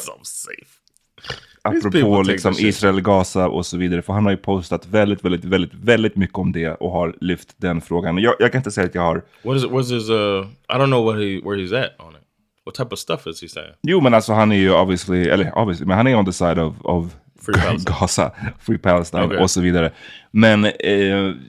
[1.62, 2.54] apropå liksom.
[2.58, 4.02] Israel, Gaza och så vidare.
[4.02, 7.48] För han har ju postat väldigt, väldigt, väldigt, väldigt mycket om det och har lyft
[7.56, 8.18] den frågan.
[8.18, 9.70] Jag, jag kan inte säga att jag har What is it?
[9.70, 10.10] What's his?
[10.10, 12.25] Uh, I don't know what he where he's at on it.
[12.66, 13.72] What type of stuff is he saying?
[13.82, 16.58] Jo men alltså han är ju obviously, eller obviously, men han är on the side
[16.58, 17.94] of, of Free Palestine.
[18.00, 19.38] Gaza, Free Palestine Okej.
[19.38, 19.92] och så vidare.
[20.30, 20.72] Men eh,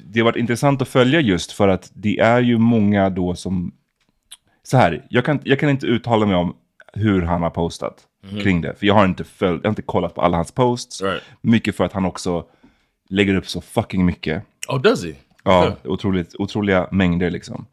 [0.05, 3.72] det har varit intressant att följa just för att det är ju många då som,
[4.63, 6.55] så här, jag kan, jag kan inte uttala mig om
[6.93, 8.39] hur han har postat Mhm.
[8.39, 8.76] kring det.
[8.80, 11.01] För jag har inte följt, jag har inte kollat på alla hans posts.
[11.01, 11.22] Right.
[11.41, 12.45] Mycket för att han också
[13.09, 14.43] lägger upp så fucking mycket.
[14.68, 15.11] Oh, does he?
[15.43, 17.65] Ja, otroligt, otroliga mängder liksom.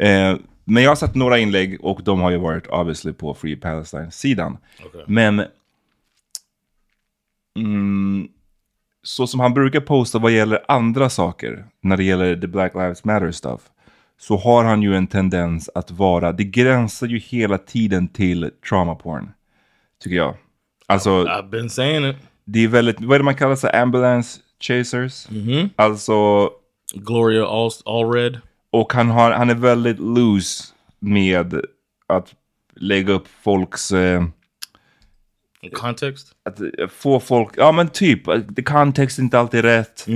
[0.00, 0.34] Eh,
[0.68, 4.58] men jag har sett några inlägg och de har ju varit obviously på Free Palestine-sidan.
[4.84, 5.04] Okej.
[5.06, 5.44] Men
[7.56, 8.28] mm,
[9.02, 13.04] så som han brukar posta vad gäller andra saker, när det gäller the Black Lives
[13.04, 13.60] Matter stuff,
[14.20, 18.94] så har han ju en tendens att vara, det gränsar ju hela tiden till trauma
[18.94, 19.30] porn.
[20.02, 20.34] Tycker jag.
[20.86, 22.16] Alltså, I've been saying it.
[22.44, 25.28] det är väldigt, vad är det man kallar sig, ambulance chasers?
[25.76, 26.50] Alltså,
[26.94, 28.40] Gloria All Allred.
[28.70, 30.64] Och han, har, han är väldigt loose
[30.98, 31.60] med
[32.06, 32.34] att
[32.76, 33.92] lägga upp folks...
[33.92, 34.24] Eh,
[36.44, 37.50] att eh, få folk...
[37.56, 40.06] Ja men typ, eh, the context är inte alltid rätt.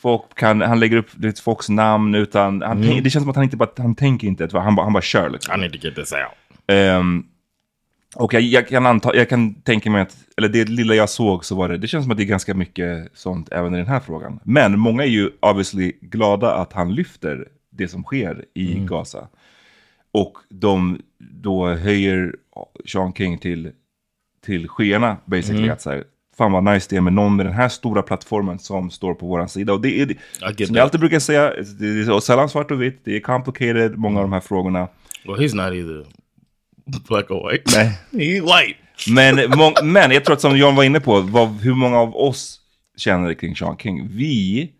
[0.00, 2.62] Folk kan, han lägger upp vet, folks namn utan...
[2.62, 3.70] Han tänk, det känns som att han inte bara...
[3.76, 5.54] Han tänker inte, han, bara- han bara kör liksom.
[5.54, 6.60] I need to get this out.
[6.66, 7.24] Ehm,
[8.16, 11.44] och jag, jag, kan anta, jag kan tänka mig att, eller det lilla jag såg
[11.44, 13.86] så var det, det känns som att det är ganska mycket sånt även i den
[13.86, 14.40] här frågan.
[14.44, 17.48] Men många är ju obviously glada att han lyfter
[17.80, 19.28] det som sker i Gaza.
[20.12, 22.34] Och de då höjer
[22.86, 23.70] Sean King till,
[24.44, 25.62] till skyarna basically.
[25.62, 25.72] Mm.
[25.72, 26.04] Att så här,
[26.36, 29.26] fan vad nice det är med någon med den här stora plattformen som står på
[29.26, 29.72] våran sida.
[29.72, 30.06] Och det är,
[30.66, 34.18] som jag alltid brukar säga, det är sällan svart och vitt, det är complicated, många
[34.18, 34.88] av de här frågorna.
[35.26, 36.06] Well, he's not either
[37.08, 37.64] black or white.
[37.76, 37.98] Nej.
[38.10, 38.78] He's white.
[39.10, 42.60] Men, men jag tror att som John var inne på, vad, hur många av oss
[42.96, 44.08] känner kring Sean King?
[44.08, 44.70] Vi,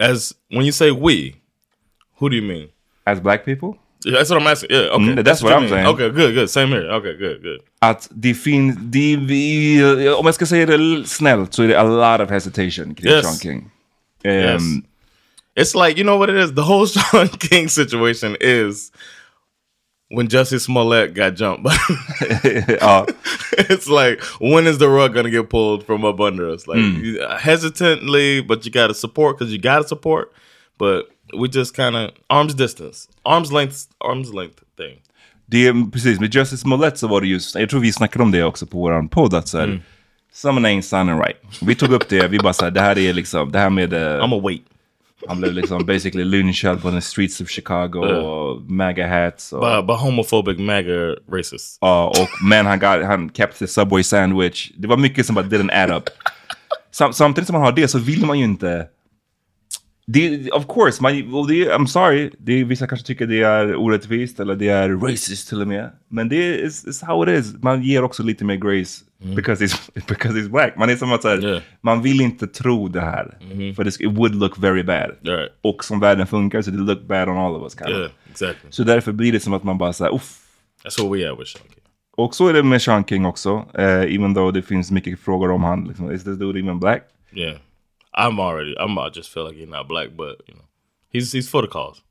[0.00, 1.34] As when you say we,
[2.20, 2.68] who do you mean?
[3.06, 4.70] as black people, Yeah, that's what I'm asking.
[4.70, 5.04] Yeah, okay.
[5.12, 5.70] Mm, that's what you I'm mean.
[5.70, 5.86] saying.
[5.88, 6.48] Okay, good, good.
[6.50, 6.90] Same here.
[6.98, 7.60] Okay, good, good.
[7.82, 9.82] att det finns, det, vi,
[10.18, 13.24] om jag ska säga det snällt så är det a lot of hesitation kring Yes.
[13.26, 13.70] Shaun King.
[14.24, 14.62] Yes.
[14.62, 14.82] Ehm,
[15.56, 16.54] It's like you know what it is.
[16.54, 18.92] The whole Shaun King situation is
[20.16, 21.66] when Jussie Smollett got jumped.
[22.80, 23.06] ja.
[23.58, 26.66] it's like when is the rug gonna get pulled from up under us?
[26.66, 27.38] Like Mm.
[27.38, 30.32] hesitantly, but you gotta support because you gotta support.
[30.78, 31.08] But
[31.40, 34.98] we just kind of arm's distance, arm's length, arm's length thing.
[35.46, 38.30] Det är precis, med Justice Smollett så var det just, jag tror vi snackade om
[38.30, 39.80] det också på våran podd, att så här, Mm.
[40.32, 41.36] someone ain't sounding right.
[41.62, 43.92] Vi tog upp det, vi bara såhär, det här är liksom, det här med...
[43.92, 44.62] Uh, I'm a wait.
[45.28, 48.18] Han blev liksom basically lynchad på the streets of Chicago Uh.
[48.18, 49.52] och MAGA hats.
[49.52, 51.78] Och, By, by homophobic MAGA racists.
[51.80, 54.70] Ja, och men han, got, han kept the Subway sandwich.
[54.76, 56.04] Det var mycket som bara didn't add up.
[56.92, 58.86] Sam, samtidigt som man har det så vill man ju inte...
[60.12, 64.40] Det, of course, man, och det, I'm sorry, det, vissa kanske tycker det är orättvist
[64.40, 65.90] eller det är racist till och med.
[66.08, 67.54] Men det är is, is how it is.
[67.62, 69.04] Man ger också lite mer grace
[69.36, 70.76] because, he's, because he's black.
[70.76, 73.38] Man är som att säga, man vill inte tro det här.
[73.76, 75.10] För det, it would look very bad.
[75.22, 75.50] Right.
[75.62, 77.76] Och som världen funkar så det look bad on all of us.
[77.78, 78.70] Kind Yeah, exactly.
[78.70, 80.38] Så därför blir det som att man bara säger, uff.
[80.84, 81.82] That's what we are with Sean King.
[82.16, 83.56] Och så är det med Sean King också.
[83.78, 85.84] Uh, even though det finns mycket frågor om han.
[85.84, 87.02] Liksom, is this dude even black?
[87.32, 87.56] Yeah,
[88.14, 88.74] I'm already.
[88.78, 88.98] I'm.
[88.98, 90.64] I just feel like he's not black, but you know,
[91.08, 92.02] he's he's for the cause.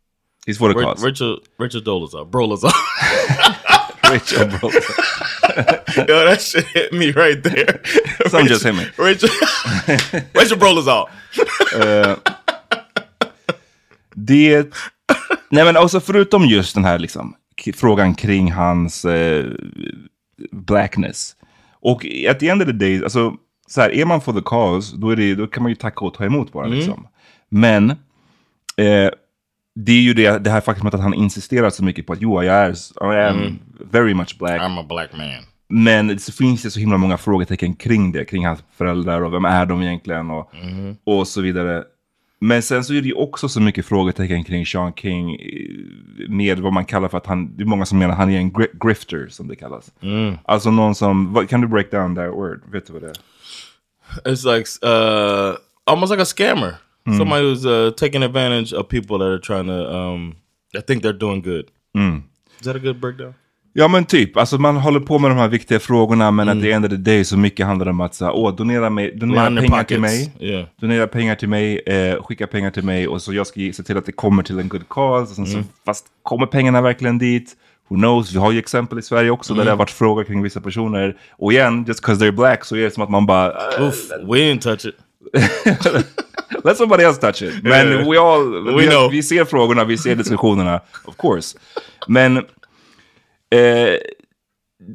[0.46, 1.04] He's for the Ri- cause.
[1.04, 2.72] Richard Richard Dolezal, Brolazar.
[4.12, 6.08] Richard Brolazar.
[6.08, 7.82] Yo, that shit hit me right there.
[8.28, 8.86] Some just hit me.
[8.98, 9.32] Richard
[10.34, 11.10] Richard Brolazar.
[11.76, 12.16] Eh,
[14.16, 14.74] det...
[15.50, 17.36] Nej men också förutom just den här liksom,
[17.76, 19.46] frågan kring hans eh,
[20.52, 21.36] blackness.
[21.82, 23.34] Och at the end of the day, alltså,
[23.70, 26.06] så här, är man for the cause, då, är det, då kan man ju tacka
[26.06, 26.66] och ta emot bara.
[26.66, 26.78] Mm.
[26.78, 27.08] Liksom.
[27.50, 29.10] Men eh,
[29.76, 32.44] det är ju det, det här faktumet att han insisterar så mycket på att jo,
[32.44, 32.70] jag är,
[33.16, 33.60] I am Mm.
[33.92, 34.62] very much black.
[34.62, 35.28] I'm a black man.
[35.72, 39.46] Men så finns det så himla många frågetecken kring det, kring hans föräldrar och vem
[39.46, 40.96] är de egentligen och, Mhm.
[41.04, 41.84] och så vidare.
[42.42, 46.60] Men sen så är det ju också så mycket frågetecken kring Sean King eh, med
[46.60, 48.52] vad man kallar för att han, det är många som menar att han är en
[48.54, 49.92] gri grifter som det kallas.
[50.02, 50.36] Mm.
[50.46, 52.62] Alltså någon som, kan du break down that word?
[52.72, 53.16] Vet du vad det är?
[54.26, 55.56] It's like uh,
[55.86, 56.74] almost like a scammer.
[57.08, 57.18] Mm.
[57.18, 59.96] Somebody who's uh, taking advantage of people that are trying to.
[59.98, 60.36] Um,
[60.78, 61.66] I think they're doing good.
[61.98, 62.24] Mm.
[62.60, 63.34] Is that a good breakdown?
[63.74, 66.58] Ja men typ, alltså man håller på med de här viktiga frågorna men Mm.
[66.58, 68.90] at the end of the day så mycket handlar det om att säga, åh donera,
[68.90, 70.32] mig, donera in pengar till mig.
[70.40, 70.66] Yeah.
[70.82, 73.98] Donera pengar till mig, eh, skicka pengar till mig och så jag ska se till
[73.98, 75.30] att det kommer till en good cause.
[75.32, 75.64] Och sen Mm.
[75.64, 77.56] så, fast kommer pengarna verkligen dit?
[77.90, 78.34] Who knows?
[78.34, 79.66] Vi har ju exempel i Sverige också där Mm.
[79.66, 81.18] det har varit frågor kring vissa personer.
[81.32, 83.52] Och igen, just because they're black så är det som att man bara...
[83.78, 84.96] eh, Oof, we didn't touch it.
[86.64, 87.64] Let somebody else touch it.
[87.64, 88.10] Men Yeah.
[88.10, 88.64] we all...
[88.64, 89.12] We vi, know.
[89.12, 91.58] vi ser frågorna, vi ser diskussionerna, of course.
[92.08, 92.38] Men...
[92.38, 93.94] Eh,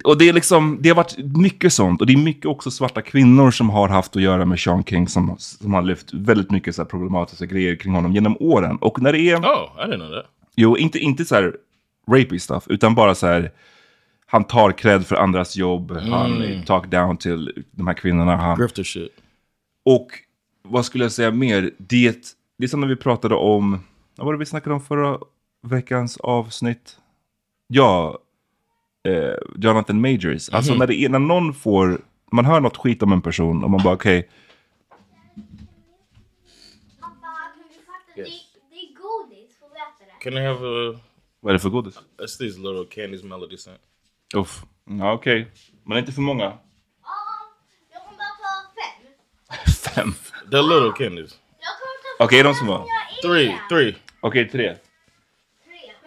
[0.04, 2.00] och det är liksom, det har varit mycket sånt.
[2.00, 5.08] Och det är mycket också svarta kvinnor som har haft att göra med Sean King
[5.08, 8.76] som, som har lyft väldigt mycket så problematiska grejer kring honom genom åren.
[8.80, 9.36] Och när det är...
[9.36, 10.26] Oh, I didn't know that.
[10.56, 11.56] Jo, inte, inte så här
[12.06, 13.52] rapey stuff, utan bara så här...
[14.26, 16.62] Han tar cred för andras jobb, han Mm.
[16.64, 18.36] talk down till de här kvinnorna.
[18.36, 19.08] Han, Grifter shit.
[19.84, 20.08] och
[20.62, 21.70] vad skulle jag säga mer?
[21.78, 22.16] Det,
[22.58, 23.78] det är som när vi pratade om,
[24.16, 25.18] vad var det vi snackade om förra
[25.62, 26.96] veckans avsnitt?
[27.66, 28.18] Ja,
[29.08, 30.48] eh, Jonathan Majors.
[30.48, 30.78] Alltså Mhm.
[30.78, 32.00] när, det är, när någon får,
[32.32, 34.28] man hör något skit om en person och man bara okej,
[40.20, 41.00] Can I have a?
[41.44, 41.94] Vad är det för godis?
[42.18, 43.80] It's these little candies melody scent.
[44.34, 45.50] Uff, ja okej.
[45.84, 46.58] Men inte för många.
[49.94, 50.14] Fem.
[50.50, 51.38] They're little candies.
[52.18, 52.86] Okej, de som var.
[53.22, 53.96] Three, three.
[54.20, 54.62] Okej, tre.
[54.66, 54.76] Men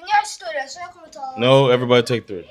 [0.08, 1.40] jag är större så jag kommer ta...
[1.40, 2.46] No, everybody take three.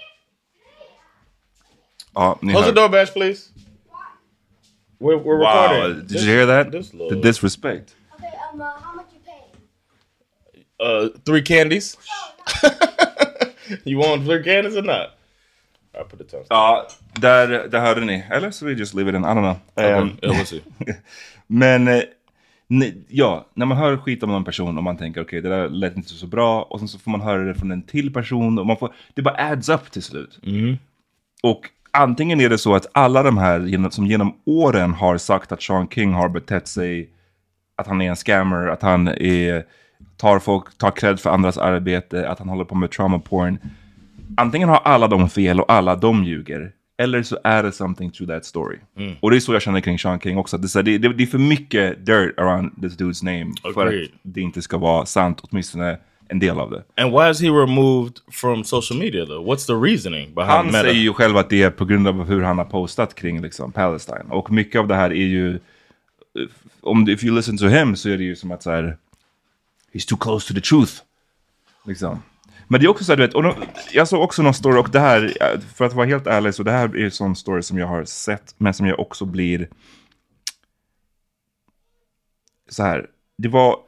[2.14, 2.72] Ja, ni Close hör.
[2.74, 3.50] the door, Bash, please.
[4.98, 6.06] We're, we're Wow, recording.
[6.06, 6.72] did you hear that?
[6.72, 7.94] This The little, disrespect.
[8.14, 8.95] Okay, um, uh, how much you paying?
[10.80, 11.96] Uh, three candies.
[13.84, 15.10] you want three candies or not?
[15.94, 16.46] I put the tongue.
[16.48, 18.24] Ja, där, där hörde ni.
[18.30, 20.10] Eller så vi just leave it in, I don't know.
[20.30, 20.62] Okay, see.
[21.46, 22.02] Men eh,
[23.08, 25.96] ja, när man hör skit om någon person och man tänker okej det där lät
[25.96, 28.66] inte så bra och sen så får man höra det från en till person och
[28.66, 30.38] man får, det bara adds up till slut.
[31.42, 35.62] Och antingen är det så att alla de här som genom åren har sagt att
[35.62, 37.10] Sean King har betett sig,
[37.76, 39.64] att han är en scammer, att han är,
[40.16, 43.58] tar folk, tar cred för andras arbete, att han håller på med trauma porn.
[44.36, 46.72] Antingen har alla de fel och alla de ljuger.
[46.98, 48.76] Eller så är det something to that story.
[48.98, 49.14] Mm.
[49.20, 50.58] Och det är så jag känner kring Sean King också.
[50.58, 53.52] Det, är det, det, är för mycket dirt around this dude's name.
[53.74, 54.04] För Agreed.
[54.04, 55.98] att det inte ska vara sant, åtminstone
[56.28, 57.02] en del av det.
[57.02, 59.50] And why is he removed from social media though?
[59.50, 60.82] What's the reasoning behind Han Meta?
[60.82, 63.72] säger ju själv att det är på grund av hur han har postat kring liksom,
[63.72, 64.24] Palestine.
[64.28, 65.58] Och mycket av det här är ju,
[66.80, 68.96] om if you listen to him så är det ju som att så här,
[69.92, 70.92] he's too close to the truth.
[71.84, 72.22] Liksom.
[72.68, 73.54] Men det är också så här, du vet, och då,
[73.92, 75.34] jag såg också någon story, och det här,
[75.74, 78.04] för att vara helt ärlig, så det här är en sån story som jag har
[78.04, 79.68] sett, men som jag också blir...
[82.68, 83.06] Så här,
[83.38, 83.78] det var,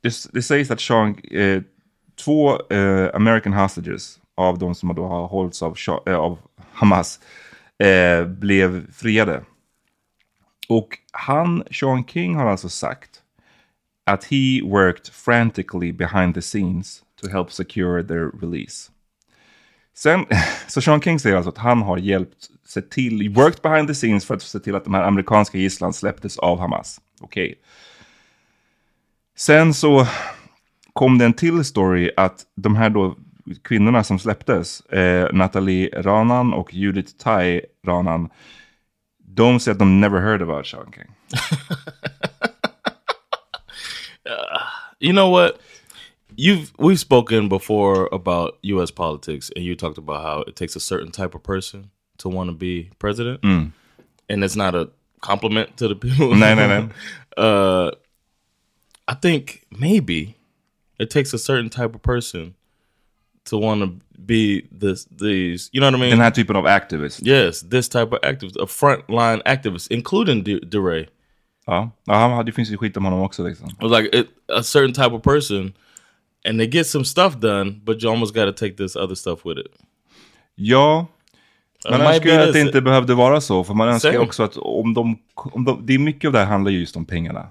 [0.00, 1.62] det, det sägs att Sean, eh,
[2.24, 5.76] två eh, American hostages av de som då har hållits av,
[6.06, 6.38] eh, av
[6.72, 7.20] Hamas,
[7.78, 9.44] eh, blev friade.
[10.68, 13.22] Och han, Sean King, har alltså sagt
[14.06, 18.90] att he worked frantically behind the scenes to help secure their release.
[19.94, 20.26] Sen,
[20.68, 24.26] så Sean King säger alltså att han har hjälpt, sett till, worked behind the scenes
[24.26, 27.00] för att se till att de här amerikanska gisslan släpptes av Hamas.
[27.20, 27.54] Okej.
[29.36, 30.06] Sen så
[30.92, 33.16] kom det en till story att de här då
[33.62, 38.30] kvinnorna som släpptes, eh, Nathalie Ranan och Judith Tai Ranan,
[39.18, 41.10] de säger att de never heard about Sean King.
[45.00, 45.60] You know what?
[46.36, 48.90] You've we've spoken before about U.S.
[48.90, 52.48] politics, and you talked about how it takes a certain type of person to want
[52.50, 53.72] to be president, Mm.
[54.28, 54.88] and it's not a
[55.20, 56.34] compliment to the people.
[56.34, 56.88] No, no, no.
[57.36, 57.90] Uh,
[59.08, 60.36] I think maybe
[61.00, 62.54] it takes a certain type of person
[63.46, 65.68] to want to be this these.
[65.72, 66.10] You know what I mean?
[66.10, 67.20] Den här typen av activist.
[67.26, 71.06] Yes, this type of activist, a frontline activist, including De- DeRay.
[71.66, 73.68] Ja, ja det finns ju skit om honom också liksom.
[73.68, 74.26] It was like it,
[74.58, 75.72] a certain type of person,
[76.48, 79.40] and they get some stuff done, but you almost got to take this other stuff
[79.46, 79.66] with it.
[80.54, 81.06] Ja,
[81.90, 83.64] man might önskar ju att det inte behövde vara så.
[83.64, 84.24] För man önskar Same.
[84.24, 85.86] också att om de, om de...
[85.86, 87.46] Det är mycket av det här handlar ju just om pengarna.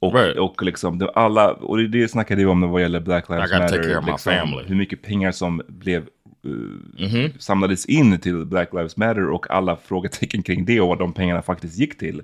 [0.00, 3.50] Och, och liksom det, alla, och det, det snackade vi om vad gäller Black Lives
[3.50, 4.02] I gotta Matter.
[4.06, 4.62] liksom.
[4.66, 6.02] Hur mycket pengar som blev
[6.46, 7.30] uh, Mhm.
[7.38, 11.42] samlades in till Black Lives Matter och alla frågetecken kring det och vad de pengarna
[11.42, 12.22] faktiskt gick till.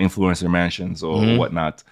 [0.00, 1.36] Influencer mansions och Mhm.
[1.38, 1.84] whatnot.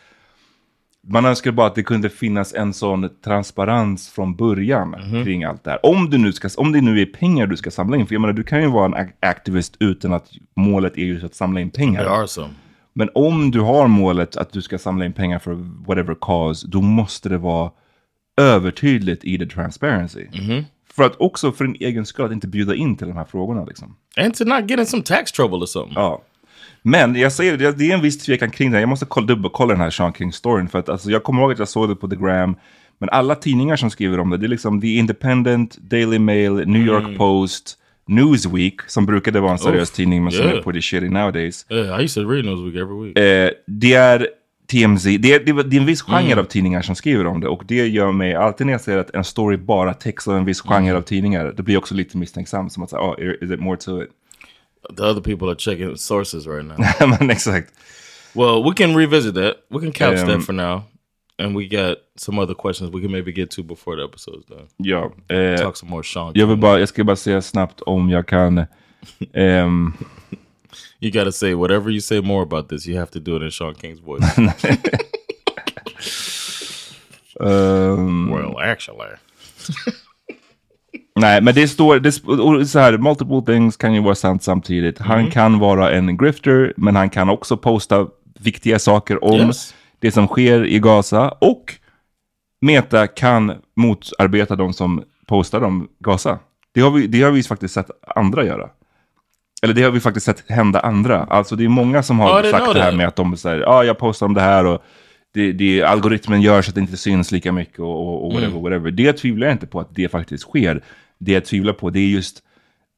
[1.09, 5.25] Man önskar bara att det kunde finnas en sån transparens från början Mhm.
[5.25, 5.87] kring allt det här.
[5.87, 8.21] Om, du nu ska, om det nu är pengar du ska samla in, för jag
[8.21, 11.71] menar du kan ju vara en aktivist utan att målet är just att samla in
[11.71, 12.03] pengar.
[12.05, 12.49] There are some.
[12.93, 15.53] Men om du har målet att du ska samla in pengar för
[15.87, 17.71] whatever cause, då måste det vara
[18.41, 20.27] övertydligt i the transparency.
[20.33, 20.65] Mhm.
[20.95, 23.65] För att också för din egen skull att inte bjuda in till de här frågorna
[23.65, 23.97] liksom.
[24.17, 25.95] And to not get in some tax trouble or something.
[25.97, 26.23] Ja.
[26.83, 28.81] Men jag säger det, det är en viss tvekan kring det.
[28.81, 30.69] Jag måste kolla, dubbelkolla den här Sean King-storyn.
[30.69, 32.57] För att alltså, jag kommer ihåg att jag såg det på The Gram.
[32.99, 36.87] Men alla tidningar som skriver om det, det är liksom The Independent, Daily Mail, New
[36.87, 37.19] York Mm.
[37.19, 37.77] Post,
[38.09, 39.97] Newsweek, som brukade vara en seriös Oof.
[39.97, 40.65] tidning men som är Yeah.
[40.65, 41.67] pretty shitty nowadays.
[41.71, 43.19] Yeah, I used to read Newsweek every week.
[43.19, 44.27] Eh, det är
[44.71, 46.39] TMZ, det är, det, är, det är en viss genre Mm.
[46.39, 47.49] av tidningar som skriver om det.
[47.49, 50.45] Och det gör mig, alltid när jag ser att en story bara täcks av en
[50.45, 50.97] viss genre Mm.
[50.97, 52.71] av tidningar, det blir också lite misstänksam.
[52.71, 54.09] Som att säga, oh, is it more to it?
[54.89, 56.77] The other people are checking sources right now.
[57.31, 57.73] exakt.
[58.35, 59.57] Well, we can revisit that.
[59.71, 60.85] We can couch Um, that for now.
[61.39, 64.67] And we got some other questions we can maybe get to before the episode's done.
[64.79, 65.11] Ja.
[65.29, 68.27] eh, Talk some more Shaun jag, vill bara, jag ska bara säga snabbt om jag
[68.27, 68.67] kan.
[69.35, 69.93] ehm,
[70.99, 72.87] You got to say whatever you say more about this.
[72.87, 74.23] You have to do it in Shaun King's voice.
[77.41, 79.11] ehm, well, actually.
[81.21, 82.13] nej, men det står, det,
[82.67, 84.99] så här, multiple things kan ju vara sant samtidigt.
[84.99, 85.31] Han Mhm.
[85.31, 88.07] kan vara en grifter, men han kan också posta
[88.41, 89.75] viktiga saker om Yes.
[89.99, 91.29] det som sker i Gaza.
[91.41, 91.75] Och
[92.61, 96.39] Meta kan motarbeta de som postar om Gaza.
[96.75, 98.69] Det har vi, det har vi faktiskt sett andra göra.
[99.63, 101.25] Eller det har vi faktiskt sett hända andra.
[101.25, 103.61] Alltså det är många som har didn't sagt know det här med att de säger,
[103.61, 104.83] ja jag postar om det här och
[105.35, 108.51] det, det, algoritmen gör så att det inte syns lika mycket och, och, och whatever,
[108.53, 108.63] Mm.
[108.63, 108.91] whatever.
[108.91, 110.83] Det tvivlar jag inte på att det faktiskt sker.
[111.21, 112.43] Det jag tvivlar på det är just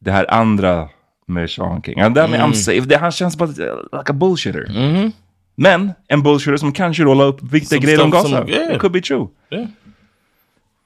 [0.01, 0.89] det här andra
[1.27, 2.01] med Sean King.
[2.01, 2.41] And that Mm.
[2.41, 2.81] I'm safe.
[2.81, 4.67] Det, han känns bara like a bullshitter.
[4.71, 5.13] Mhm.
[5.55, 8.49] Men en bullshitter som kanske rollar upp viktiga grejer om Gaza.
[8.49, 8.75] yeah.
[8.75, 9.27] It could be true.
[9.51, 9.67] Yeah.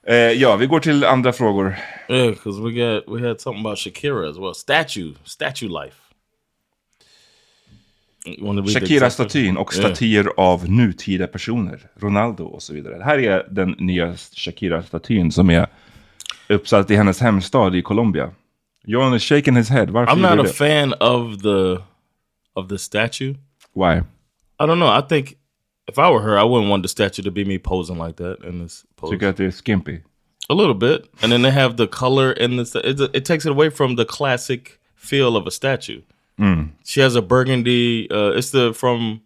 [0.07, 1.75] Eh, ja, vi går till andra frågor.
[2.09, 4.55] Yeah, because we got we had something about Shakira as well.
[4.55, 5.95] Statue, statue life.
[8.73, 9.85] Shakira-statyn och Yeah.
[9.93, 11.79] statyer av nutida personer.
[11.99, 12.97] Ronaldo och så vidare.
[12.97, 15.67] Det här är den nya Shakira-statyn som är
[16.49, 18.31] uppsatt i hennes hemstad i Colombia.
[18.87, 19.89] John is shaking his head.
[19.89, 20.53] Varför I'm not a det?
[20.53, 21.81] fan of the
[22.55, 23.35] of the statue.
[23.73, 24.01] Why?
[24.59, 24.99] I don't know.
[24.99, 25.35] I think
[25.87, 28.43] if I were her, I wouldn't want the statue to be me posing like that
[28.43, 29.11] in this pose.
[29.11, 30.01] Tycker att det är skimpy?
[30.49, 32.79] A little bit, and then they have the color in the.
[32.89, 36.01] It, it takes it away from the classic feel of a statue.
[36.39, 36.69] Mm.
[36.85, 38.07] She has a burgundy.
[38.09, 39.21] Uh, it's the from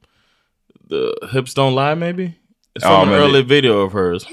[0.90, 1.94] the hips don't lie.
[1.94, 2.34] Maybe
[2.76, 3.24] it's Oh, from an maybe.
[3.24, 4.26] early video of hers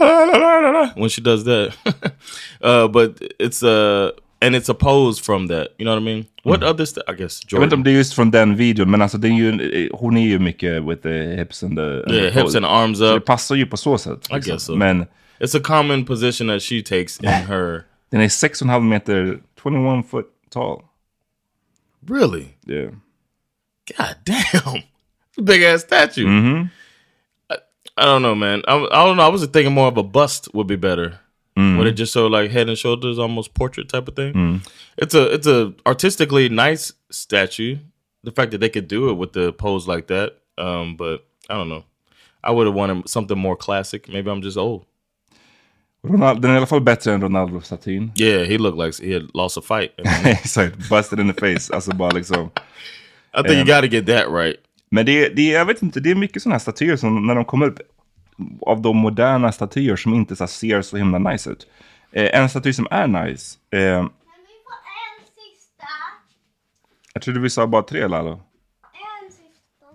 [0.97, 1.73] when she does that.
[2.65, 5.69] uh, but it's a and it's a pose from that.
[5.79, 6.27] You know what I mean?
[6.45, 6.85] What other?
[6.87, 7.79] St- I guess Jag vet inte Jordan.
[7.79, 10.39] om det är just från den videon, men alltså det är ju, hon är ju
[10.39, 11.83] mycket with the hips and the...
[11.83, 13.15] and Yeah, the hips and arms Så up.
[13.15, 14.29] det passar ju på så sätt.
[14.31, 14.77] I guess so.
[14.77, 15.07] Men
[15.41, 20.27] It's a common position that she takes in her Den är 6,5 meter, 21 foot
[20.51, 20.83] tall.
[22.09, 22.47] Really?
[22.67, 22.91] Yeah.
[23.99, 24.83] God damn.
[25.47, 26.25] Big ass statue.
[26.25, 26.65] Mm-hmm.
[26.65, 26.69] I,
[27.99, 28.63] I don't know, man.
[28.69, 29.25] I, I don't know.
[29.25, 31.19] I was thinking more of a bust would be better.
[31.57, 31.79] Mm.
[31.79, 34.33] Would it just show like head and shoulders, almost portrait type of thing?
[34.35, 34.69] Mm.
[34.97, 37.77] It's a it's a artistically nice statue.
[38.23, 41.55] The fact that they could do it with the pose like that, um, but I
[41.55, 41.85] don't know.
[42.45, 44.09] I would have wanted something more classic.
[44.09, 44.85] Maybe I'm just old.
[46.05, 48.11] Ronaldo, den är i alla fall bättre än Ronaldo-statyn.
[48.15, 49.93] Yeah, he looked like he had lost a fight.
[50.25, 51.71] Exakt, busted in the face.
[51.75, 52.51] Alltså bara liksom...
[53.35, 54.57] I think you Ehm, got to get that right.
[54.91, 57.45] Men det, det, jag vet inte, det är mycket sådana här statyer som när de
[57.45, 57.79] kommer upp
[58.61, 61.67] av de moderna statyer som inte så här, ser så himla nice ut.
[62.13, 63.59] Eh, en staty som är nice.
[63.71, 64.07] Eh,
[67.15, 68.31] jag trodde vi sa bara tre Lalo.
[68.33, 69.87] En sista.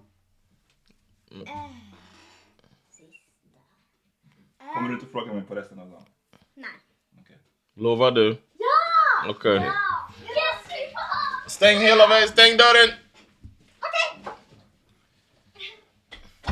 [4.60, 6.04] Eh, Kommer du inte fråga mig på resten av dagen?
[6.56, 6.70] nej.
[7.76, 8.30] Lovar du?
[8.30, 9.30] Ja!
[9.30, 9.56] Okej.
[9.56, 9.64] Ja!
[9.64, 11.54] Yes!
[11.54, 13.03] Stäng hela vägen, stäng dörren!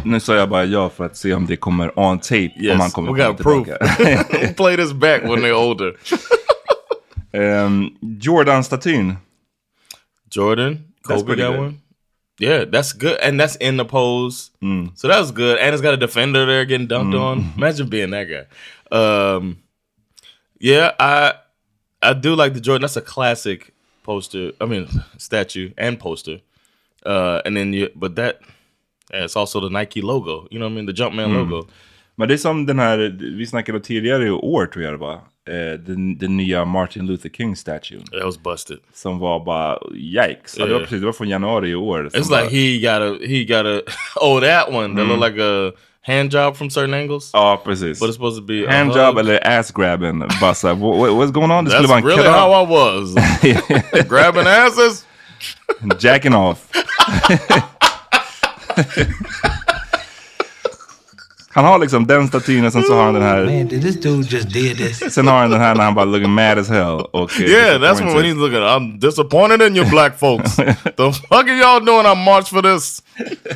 [0.05, 2.51] Nu sa jag bara ja för att se om det kommer on tape.
[2.59, 3.67] Yes, om han kommer we got proof.
[3.79, 5.93] We'll play this back when they're older.
[7.33, 9.15] um, Jordan-statyn.
[10.29, 11.77] Jordan, Kobe got one.
[12.39, 14.49] Yeah, that's good, and that's in the pose.
[14.95, 17.21] So that was good, and it's got a defender there getting dunked Mm.
[17.21, 17.53] on.
[17.57, 18.45] Imagine being that guy.
[18.91, 19.57] Um,
[20.59, 21.33] yeah, I
[22.01, 22.81] I do like the Jordan.
[22.81, 23.73] That's a classic
[24.03, 24.51] poster.
[24.61, 24.87] I mean,
[25.17, 26.39] statue and poster.
[27.05, 28.39] Uh, and then you, but that,
[29.13, 30.47] it's also the Nike logo.
[30.51, 30.87] You know what I mean?
[30.87, 31.37] The Jumpman Mm.
[31.49, 31.67] logo.
[32.15, 32.97] Men det är som den här,
[33.37, 35.13] vi snackade tidigare i år tror jag det var.
[35.49, 38.03] Eh, den, den nya Martin Luther King statuen.
[38.11, 38.77] That was busted.
[38.93, 40.57] Som var bara yikes.
[40.59, 42.09] Ja, det, var precis, det var från januari i år.
[42.13, 43.81] It's bara- like he got a he got a
[44.21, 45.19] oh that one that Mm.
[45.19, 45.71] looked like a
[46.03, 47.29] hand job from certain angles.
[47.33, 47.99] Ja, precis.
[47.99, 49.19] But it's supposed to be a Handjob hug.
[49.19, 50.21] eller ass grabbing.
[50.21, 51.65] Här, what, what- what's going on?
[51.65, 53.15] Det That's really how I was.
[54.09, 55.05] Grabbing asses.
[55.99, 56.67] Jacking off.
[61.53, 63.45] Han har liksom den statyn och sen så har han den här...
[63.45, 64.99] Man, did this dude just did this?
[65.13, 66.99] Sen har han den här när han bara looking mad as hell.
[67.11, 68.25] Och, eh, Yeah, that's what when disappointed.
[68.25, 68.61] he's looking.
[68.61, 70.55] I'm disappointed in you black folks.
[70.95, 72.05] the fuck are y'all doing?
[72.05, 73.01] I marched for this.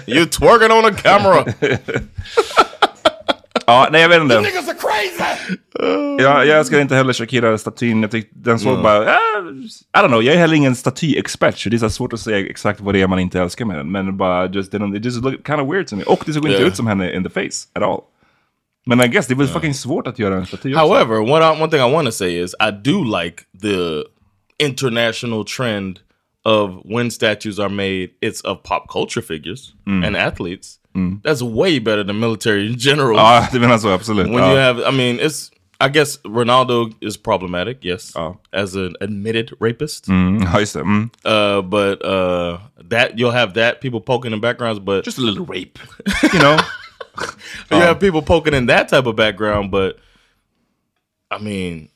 [0.07, 1.45] You twerking on the camera.
[3.67, 4.41] Ja, nej jag vet inte.
[4.41, 5.57] Niggas are crazy.
[6.23, 8.01] Jag, jag älskar inte heller Shakira-statyn.
[8.01, 8.83] Jag tyckte den såg Mm.
[8.83, 8.99] bara...
[8.99, 9.39] ah,
[9.97, 11.57] I don't know, jag är heller ingen statyexpert.
[11.59, 13.77] Så det är så svårt att säga exakt vad det är man inte älskar med
[13.77, 13.91] den.
[13.91, 16.03] Men bara just, it just look kind of weird to me.
[16.03, 16.67] Och det såg inte Yeah.
[16.67, 17.99] ut som henne in the face at all.
[18.85, 20.85] Men I guess det var fucking svårt att göra en staty också.
[20.85, 24.03] However, what I, one thing I want to say is I do like the
[24.65, 25.99] international trend
[26.43, 30.03] of when statues are made, it's of pop culture figures Mm.
[30.03, 30.75] and athletes.
[30.95, 31.21] Mm.
[31.23, 33.17] That's way better than military generals.
[33.21, 34.27] Ja, det menar så, absolut.
[34.27, 34.51] When Ja.
[34.51, 35.51] you have, I mean, it's.
[35.81, 38.13] I guess Ronaldo is problematic, yes,
[38.53, 40.07] as an admitted rapist.
[40.07, 40.83] Mm, ja, just det.
[40.83, 41.09] Mm.
[41.25, 42.57] Uh, but uh,
[42.89, 45.77] that you'll have that people poking in backgrounds, but just a little rape,
[46.33, 46.57] you know.
[47.71, 49.97] you have people poking in that type of background, but
[51.29, 51.89] I mean,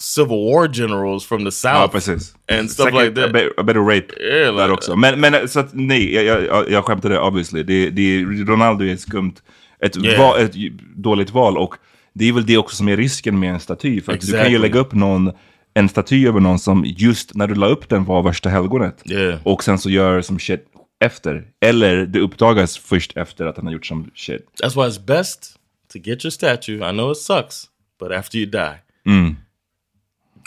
[0.00, 2.34] Civil War generals from the South, Ja, precis.
[2.52, 3.30] and stuff Säkert like that.
[3.30, 4.96] A bit, a bit of rape Yeah, där like- också.
[4.96, 7.62] Men, men så att, nej, jag, jag, jag skämtade obviously.
[7.62, 9.34] Det, det, Ronaldo är ett skumt,
[9.80, 10.18] ett, Yeah.
[10.20, 10.52] val, ett
[10.96, 11.58] dåligt val.
[11.58, 11.74] Och
[12.14, 14.00] det är väl det också som är risken med en staty.
[14.00, 14.58] För att du kan ju Exactly.
[14.58, 15.32] lägga upp någon,
[15.74, 19.02] en staty över någon som just när du la upp den var värsta helgonet.
[19.10, 19.38] Yeah.
[19.42, 20.64] Och sen så gör som shit
[21.04, 21.44] efter.
[21.60, 24.46] Eller det uppdagas först efter att han har gjort som shit.
[24.62, 25.54] That's why it's best
[25.92, 26.74] to get your statue.
[26.90, 27.64] I know it sucks,
[28.00, 28.74] but after you die,
[29.06, 29.36] Mm.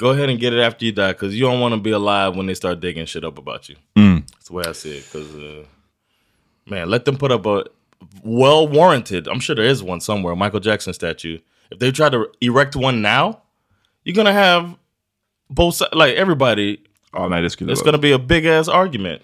[0.02, 2.36] Go ahead and get it after you die because you don't want to be alive
[2.38, 3.76] when they start digging shit up about you.
[3.96, 4.18] Mm.
[4.32, 5.06] That's the way I see it.
[5.06, 5.64] Because, uh,
[6.72, 7.64] man, let them put up a
[8.24, 9.28] well warranted.
[9.28, 10.36] I'm sure there is one somewhere.
[10.36, 11.38] Michael Jackson statue.
[11.72, 13.26] If they try to erect one now,
[14.04, 14.64] you're gonna have
[15.50, 15.94] both sides.
[15.94, 16.80] Like everybody,
[17.14, 19.22] Ja, nej, det skulle it's gonna be a big ass argument.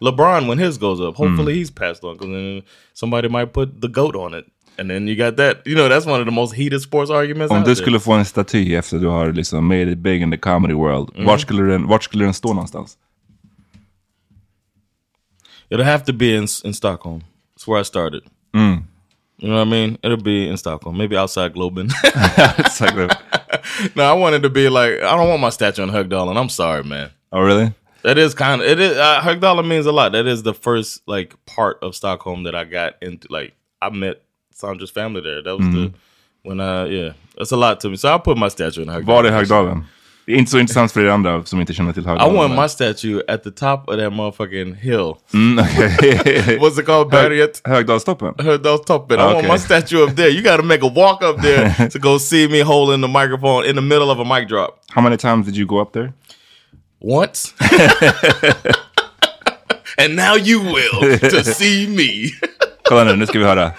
[0.00, 1.56] LeBron when his goes up, hopefully Mm.
[1.56, 2.62] he's passed on because then
[2.94, 4.44] somebody might put the goat on it,
[4.78, 5.56] and then you got that.
[5.66, 7.52] You know, that's one of the most heated sports arguments.
[7.52, 7.74] Om du there.
[7.76, 11.10] skulle få en staty efter du har liksom made it big in the comedy world,
[11.16, 11.26] Mm.
[11.26, 12.96] vart, skulle den, vart skulle den stå någonstans?
[15.70, 17.20] It'll have to be in in Stockholm.
[17.54, 18.22] That's where I started.
[18.54, 18.82] Mm.
[19.38, 19.98] You know what I mean?
[20.02, 21.90] It'll be in Stockholm, maybe outside Globen.
[23.96, 26.36] No, I wanted to be like I don't want my statue in Högdalen.
[26.36, 27.10] I'm sorry, man.
[27.32, 27.72] Oh, really?
[28.02, 30.12] That is kind of it is uh, Högdalen means a lot.
[30.12, 33.28] That is the first like part of Stockholm that I got into.
[33.30, 33.52] Like
[33.82, 34.22] I met
[34.60, 35.42] Sandra's family there.
[35.42, 35.92] That was the Mhm.
[36.44, 37.12] when I yeah.
[37.36, 37.96] That's a lot to me.
[37.96, 39.06] So I'll put my statue in Högdalen.
[39.06, 39.84] Var i Högdalen?
[40.26, 42.06] Det är inte så intressant för er andra som inte känner till I
[42.36, 45.14] want my statue at the top of that motherfucking hill.
[45.34, 46.58] Mm, okay.
[46.58, 47.06] What's it called?
[47.06, 47.60] Hög- Barriet?
[47.64, 48.34] Högdalstoppen?
[48.38, 49.20] Högdalstoppen.
[49.20, 50.28] I want my statue up there.
[50.28, 53.68] You got to make a walk up there to go see me holding the microphone
[53.70, 54.70] in the middle of a mic drop.
[54.94, 56.12] How many times did you go up there?
[57.00, 57.54] Once.
[59.98, 62.30] and now you will to see me.
[62.84, 63.72] Kolla nu, nu ska vi höra.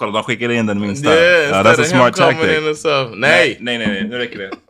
[0.00, 1.14] Kolla, de skickade in den minsta.
[1.14, 2.84] Yeah, Ja, that's a smart tactic.
[2.84, 2.90] in.
[3.20, 3.78] Nej, Nej.
[3.78, 4.50] nej, nej, nu räcker det.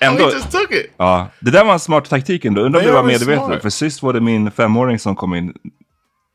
[0.00, 0.92] Oh, he just took it.
[0.96, 2.60] Ja, det där var en smart taktik ändå.
[2.62, 3.62] Undrar om det var medvetet.
[3.62, 5.54] För sist var det min femåring som kom in.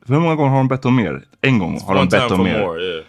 [0.06, 1.24] Hur många gånger har de bett om mer?
[1.40, 2.60] En gång har de bett om mer.
[2.60, 3.04] more, yeah.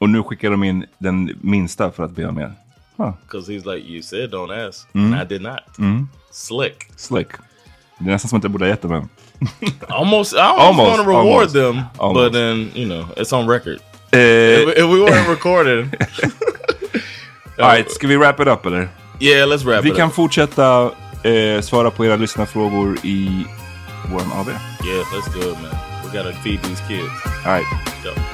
[0.00, 2.52] Och nu skickar de in den minsta för att be om mer.
[2.96, 3.12] Huh.
[3.22, 4.94] Because he's like, you said don't ask.
[4.94, 5.12] Mm.
[5.12, 5.78] And I did not.
[5.78, 6.08] Mm.
[6.30, 6.76] Slick.
[6.96, 7.28] Slick.
[7.98, 9.08] Det är nästan som att jag borde ha gett dem en.
[9.88, 12.24] Almost, I almost, Almost, want to reward almost, them, almost.
[12.24, 13.78] but then you know it's on record.
[14.12, 15.90] Eh, if, if we weren't recording,
[17.58, 18.88] Alright, ska vi wrap it up eller?
[19.20, 20.14] yeah, let's wrap Vi it kan up.
[20.14, 20.90] fortsätta
[21.22, 23.44] eh, svara på era lyssnarfrågor i
[24.12, 24.48] vår AV.
[24.48, 25.76] Yeah, let's do it, man.
[26.04, 27.46] We gotta feed these kids.
[27.46, 27.66] Alright.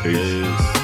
[0.02, 0.18] Peace.
[0.18, 0.81] peace.